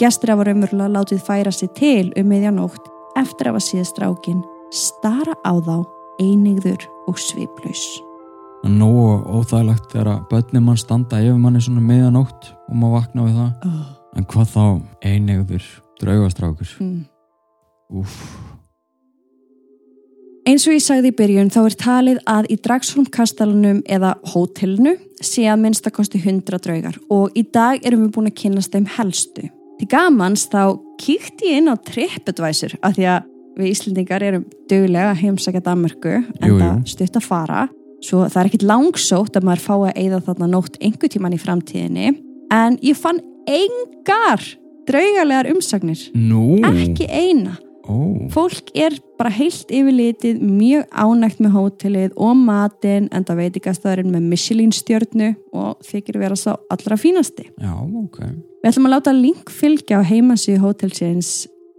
Gestur 0.00 0.32
hafa 0.32 0.48
raunverulega 0.48 0.96
látið 0.96 1.24
færa 1.28 1.52
sig 1.52 1.72
til 1.76 2.12
um 2.16 2.32
miðjanótt 2.32 2.88
eftir 3.20 3.48
að 3.48 3.54
hafa 3.54 3.66
síða 3.68 3.88
strákin 3.88 4.40
stara 4.72 5.36
á 5.44 5.52
þá 5.60 6.01
einigður 6.22 6.86
og 7.10 7.18
sviplaus. 7.18 7.82
Er 8.62 8.70
nógu 8.70 9.18
óþægilegt 9.26 9.90
þegar 9.90 10.12
að 10.12 10.24
börnum 10.30 10.68
mann 10.70 10.78
standa 10.78 11.18
yfir 11.18 11.40
manni 11.42 11.60
svona 11.64 11.82
miðanótt 11.82 12.52
og 12.68 12.76
maður 12.78 12.96
vakna 13.00 13.26
við 13.26 13.38
það 13.40 13.52
Oh. 13.66 13.84
en 14.16 14.24
hvað 14.30 14.52
þá 14.54 14.64
einegður 15.10 15.64
draugastrákur 16.02 16.70
Mm. 16.80 17.00
Úf, 17.92 18.14
Eins 20.42 20.64
og 20.66 20.74
ég 20.74 20.82
sagði 20.82 21.12
í 21.12 21.14
byrjun 21.14 21.50
þá 21.54 21.58
er 21.62 21.74
talið 21.78 22.16
að 22.26 22.46
í 22.50 22.56
Dragsholm-kastalunum 22.64 23.82
eða 23.86 24.16
hótelinu 24.32 24.96
sé 25.22 25.44
að 25.46 25.60
minnstakosti 25.62 26.18
100 26.18 26.58
draugar 26.64 26.96
og 27.14 27.36
í 27.38 27.44
dag 27.54 27.84
erum 27.86 28.08
við 28.08 28.14
búin 28.16 28.30
að 28.32 28.38
kynast 28.40 28.72
þeim 28.74 28.88
helstu. 28.96 29.44
Til 29.78 29.88
gamans 29.92 30.48
þá 30.50 30.74
kíkti 30.98 31.52
ég 31.52 31.60
inn 31.62 31.70
á 31.70 31.78
TripAdvisor 31.78 32.74
af 32.82 32.96
því 32.98 33.06
að 33.12 33.28
við 33.58 33.70
Íslendingar 33.72 34.24
erum 34.26 34.44
dögulega 34.70 35.12
að 35.12 35.22
heimsækja 35.22 35.62
Danmörku 35.66 36.14
en 36.18 36.58
það 36.60 36.82
stutt 36.92 37.18
að 37.20 37.26
fara. 37.28 37.66
Svo 38.02 38.24
það 38.26 38.40
er 38.40 38.48
ekkit 38.50 38.66
langsótt 38.66 39.36
að 39.38 39.46
maður 39.46 39.64
fá 39.66 39.74
að 39.76 39.98
eigða 40.00 40.22
þarna 40.26 40.48
nótt 40.50 40.78
einhver 40.82 41.12
tíman 41.12 41.36
í 41.36 41.42
framtíðinni. 41.42 42.14
En 42.52 42.78
ég 42.82 42.98
fann 42.98 43.20
engar 43.46 44.42
draugalegar 44.88 45.50
umsagnir. 45.52 46.08
Nú? 46.18 46.58
Ekki 46.66 47.06
eina. 47.06 47.58
Ó, 47.82 48.28
Fólk 48.30 48.70
er 48.78 48.94
bara 49.18 49.32
heilt 49.34 49.70
yfirlitið 49.74 50.38
mjög 50.42 50.84
ánægt 50.94 51.40
með 51.42 51.56
hótelið 51.56 52.12
og 52.14 52.36
matinn 52.38 53.08
en 53.10 53.26
það 53.26 53.40
veitikastæðurinn 53.42 54.12
með 54.14 54.28
Michelin 54.30 54.74
stjörnu 54.74 55.32
og 55.50 55.82
þykir 55.88 56.20
vera 56.22 56.38
sá 56.38 56.52
allra 56.70 56.98
fínasti. 56.98 57.48
já, 57.58 57.74
ok. 57.74 58.20
Við 58.62 58.70
ætlum 58.70 58.86
að 58.86 58.94
láta 58.94 59.14
link 59.16 59.50
fylgja 59.50 59.98
á 59.98 60.06
heimasíðu 60.06 60.62
hótelsins 60.62 61.32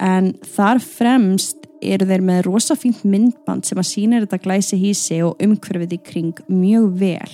en 0.04 0.34
þar 0.44 0.84
fremst 0.84 1.63
eru 1.94 2.08
þeir 2.10 2.24
með 2.26 2.42
rosafínt 2.48 3.04
myndband 3.08 3.68
sem 3.68 3.80
að 3.80 3.90
sýnir 3.90 4.26
þetta 4.26 4.42
glæsi 4.44 4.80
hísi 4.80 5.20
og 5.26 5.42
umhverfið 5.44 5.98
í 5.98 6.00
kring 6.06 6.42
mjög 6.48 6.90
vel. 7.02 7.34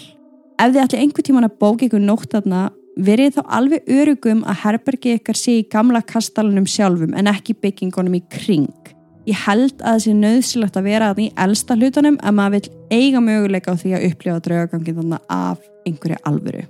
Ef 0.59 0.73
þið 0.73 0.83
ætli 0.83 1.01
einhver 1.03 1.25
tíman 1.27 1.47
að 1.47 1.57
bóka 1.61 1.87
ykkur 1.87 2.03
nótt 2.03 2.33
þarna 2.33 2.63
verið 2.99 3.37
þá 3.37 3.41
alveg 3.59 3.91
örugum 3.95 4.41
að 4.43 4.59
herbergi 4.65 5.15
ykkar 5.19 5.39
sé 5.39 5.59
í 5.61 5.67
gamla 5.71 6.01
kastalunum 6.03 6.67
sjálfum 6.67 7.15
en 7.15 7.31
ekki 7.31 7.55
byggingunum 7.61 8.17
í 8.19 8.23
kring. 8.33 8.91
Ég 9.29 9.39
held 9.45 9.77
að 9.79 9.99
það 9.99 10.03
sé 10.03 10.17
nöðsilegt 10.17 10.77
að 10.79 10.89
vera 10.89 11.13
að 11.13 11.23
í 11.23 11.29
elsta 11.45 11.77
hlutunum 11.77 12.19
að 12.23 12.37
maður 12.39 12.57
vil 12.57 12.99
eiga 12.99 13.23
möguleika 13.23 13.75
á 13.75 13.79
því 13.79 13.95
að 13.95 14.05
upplifa 14.09 14.43
draugagangin 14.47 14.99
þarna 14.99 15.23
af 15.29 15.63
einhverju 15.87 16.21
alvöru. 16.25 16.67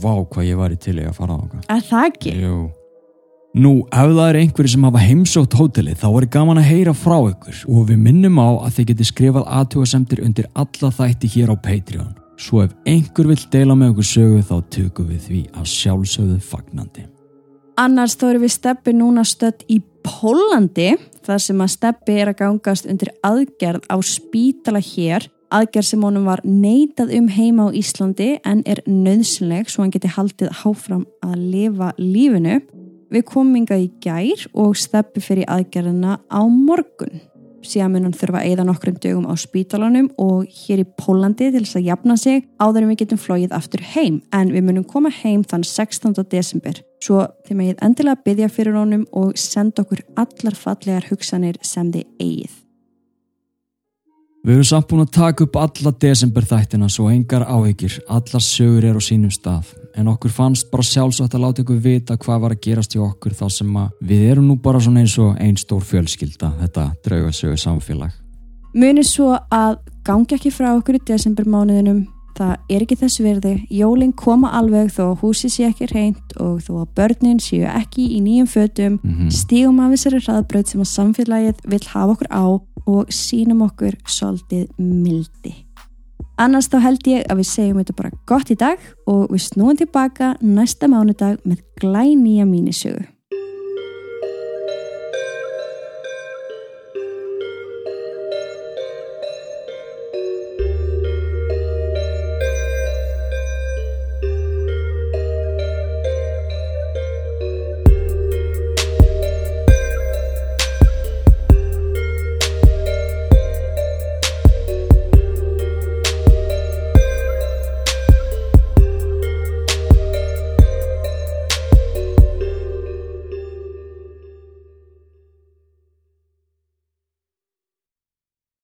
Vá, 0.00 0.14
hvað 0.16 0.48
ég 0.48 0.58
var 0.60 0.72
í 0.72 0.80
til 0.80 0.98
í 1.00 1.04
að 1.04 1.18
fara 1.18 1.36
á 1.36 1.42
það 1.44 1.68
Er 1.74 1.86
það 1.90 2.10
ekki? 2.12 2.38
Jú 2.44 2.56
Nú, 3.54 3.84
ef 3.86 4.08
það 4.10 4.28
er 4.32 4.36
einhverju 4.40 4.70
sem 4.72 4.84
hafa 4.88 4.98
heimsótt 4.98 5.52
hótelið 5.54 6.00
þá 6.00 6.08
er 6.10 6.24
gaman 6.34 6.58
að 6.58 6.72
heyra 6.72 6.94
frá 6.98 7.14
ykkur 7.28 7.60
og 7.70 7.84
við 7.86 8.00
minnum 8.02 8.40
á 8.42 8.50
að 8.66 8.72
þið 8.80 8.88
geti 8.88 9.06
skrifað 9.06 9.44
aðtjóðasemtir 9.60 10.22
undir 10.26 10.48
alla 10.58 10.90
þætti 10.96 11.30
hér 11.36 11.52
á 11.54 11.56
Patreon. 11.62 12.16
Svo 12.34 12.64
ef 12.64 12.72
einhver 12.82 13.30
vill 13.30 13.44
deila 13.52 13.76
með 13.78 13.92
okkur 13.92 14.08
sögu 14.10 14.42
þá 14.48 14.56
tökum 14.74 15.06
við 15.12 15.22
því 15.28 15.44
að 15.54 15.70
sjálfsögðu 15.70 16.40
fagnandi. 16.42 17.06
Annars 17.78 18.18
þá 18.18 18.26
erum 18.32 18.42
við 18.42 18.54
steppi 18.56 18.96
núna 18.98 19.22
stödd 19.22 19.62
í 19.70 19.78
Pólandi 20.02 20.90
þar 21.22 21.46
sem 21.46 21.62
að 21.62 21.74
steppi 21.78 22.18
er 22.24 22.34
að 22.34 22.40
gangast 22.42 22.90
undir 22.90 23.14
aðgerð 23.22 23.86
á 23.86 23.96
spítala 24.02 24.82
hér 24.82 25.30
aðgerð 25.54 25.92
sem 25.92 26.02
honum 26.02 26.26
var 26.26 26.42
neitað 26.42 27.14
um 27.20 27.30
heima 27.30 27.70
á 27.70 27.76
Íslandi 27.78 28.32
en 28.42 28.66
er 28.66 28.82
nöðsynleg 28.90 29.70
svo 29.70 29.84
hann 29.84 29.94
geti 29.94 30.10
haldið 30.10 30.50
háfram 30.64 31.06
að 31.22 31.38
lifa 31.54 31.94
lífinu. 32.02 32.64
Við 33.14 33.22
komum 33.30 33.54
hingað 33.54 33.84
í 33.84 33.92
gær 34.02 34.40
og 34.58 34.72
steppi 34.74 35.20
fyrir 35.22 35.46
aðgerðina 35.46 36.16
á 36.26 36.40
morgun. 36.50 37.20
Síðan 37.64 37.92
mun 37.94 38.08
hann 38.08 38.16
þurfa 38.16 38.40
að 38.40 38.48
eigða 38.48 38.64
nokkrum 38.66 38.96
dögum 39.00 39.28
á 39.30 39.34
spítalanum 39.38 40.08
og 40.20 40.48
hér 40.50 40.82
í 40.82 40.86
Pólandi 40.98 41.52
til 41.54 41.62
þess 41.62 41.78
að 41.78 41.86
jafna 41.86 42.16
sig 42.18 42.42
áður 42.58 42.82
en 42.82 42.90
við 42.90 42.98
getum 43.04 43.20
flóið 43.22 43.54
aftur 43.54 43.84
heim. 43.94 44.18
En 44.34 44.50
við 44.50 44.66
munum 44.66 44.88
koma 44.90 45.12
heim 45.14 45.46
þann 45.46 45.62
16. 45.62 46.18
desember. 46.32 46.82
Svo 46.98 47.22
þið 47.46 47.60
megið 47.60 47.86
endilega 47.86 48.24
byggja 48.26 48.50
fyrir 48.50 48.80
honum 48.80 49.06
og 49.14 49.38
senda 49.38 49.86
okkur 49.86 50.02
allar 50.18 50.58
fallegar 50.58 51.08
hugsanir 51.12 51.62
sem 51.62 51.94
þið 51.94 52.10
eigið. 52.18 52.60
Við 54.44 54.58
erum 54.58 54.70
samt 54.74 54.90
búin 54.90 55.06
að 55.06 55.14
taka 55.14 55.46
upp 55.46 55.56
alla 55.56 55.94
desember 56.02 56.44
þættina 56.50 56.90
svo 56.92 57.06
engar 57.14 57.46
áhyggjur, 57.46 58.02
allar 58.10 58.44
sögur 58.44 58.90
er 58.90 58.98
á 58.98 59.02
sínum 59.06 59.32
stað. 59.32 59.70
En 59.94 60.08
okkur 60.10 60.32
fannst 60.34 60.70
bara 60.72 60.82
sjálfsagt 60.82 61.36
að 61.36 61.44
láta 61.44 61.62
ykkur 61.62 61.78
vita 61.78 62.16
hvað 62.18 62.40
var 62.42 62.54
að 62.56 62.62
gerast 62.66 62.96
í 62.96 63.02
okkur 63.02 63.36
þá 63.38 63.44
sem 63.54 63.76
að 63.78 63.92
við 64.08 64.24
erum 64.32 64.48
nú 64.50 64.56
bara 64.62 64.80
svona 64.82 65.04
eins 65.04 65.14
og 65.22 65.36
einn 65.38 65.58
stór 65.60 65.84
fjölskylda, 65.86 66.50
þetta 66.64 66.88
draugasögu 67.06 67.58
samfélag. 67.62 68.16
Munið 68.74 69.06
svo 69.06 69.30
að 69.54 69.76
gangi 70.04 70.34
ekki 70.34 70.50
frá 70.50 70.72
okkur 70.74 70.98
í 70.98 71.04
desembermánuðinum. 71.06 72.02
Það 72.34 72.54
er 72.74 72.82
ekki 72.82 72.96
þess 72.98 73.20
virði. 73.22 73.52
Jólinn 73.70 74.12
koma 74.18 74.50
alveg 74.58 74.90
þó 74.96 75.04
að 75.12 75.20
húsi 75.20 75.50
sé 75.54 75.68
ekki 75.68 75.86
reynd 75.92 76.34
og 76.42 76.56
þó 76.66 76.80
að 76.80 76.88
börnin 76.98 77.38
séu 77.38 77.68
ekki 77.70 78.08
í 78.16 78.18
nýjum 78.24 78.48
fötum. 78.50 78.98
Mm 79.04 79.30
Stígum 79.30 79.78
af 79.78 79.94
þessari 79.94 80.24
hraðbraut 80.24 80.72
sem 80.72 80.82
að 80.82 80.90
samfélagið 80.90 81.62
vill 81.70 81.86
hafa 81.92 82.16
okkur 82.16 82.30
á 82.34 82.44
og 82.84 83.14
sínum 83.14 83.62
okkur 83.62 83.94
svolítið 84.02 84.66
mildi. 84.78 85.63
Annars 86.34 86.66
þá 86.66 86.78
held 86.82 87.06
ég 87.06 87.26
að 87.30 87.38
við 87.38 87.46
segjum 87.46 87.76
þetta 87.78 87.94
bara 88.00 88.16
gott 88.26 88.48
í 88.50 88.56
dag 88.58 88.86
og 89.06 89.28
við 89.30 89.44
snúum 89.44 89.76
tilbaka 89.78 90.32
næsta 90.42 90.88
mánudag 90.90 91.38
með 91.46 91.62
glænýja 91.78 92.46
mínisögu. 92.48 93.04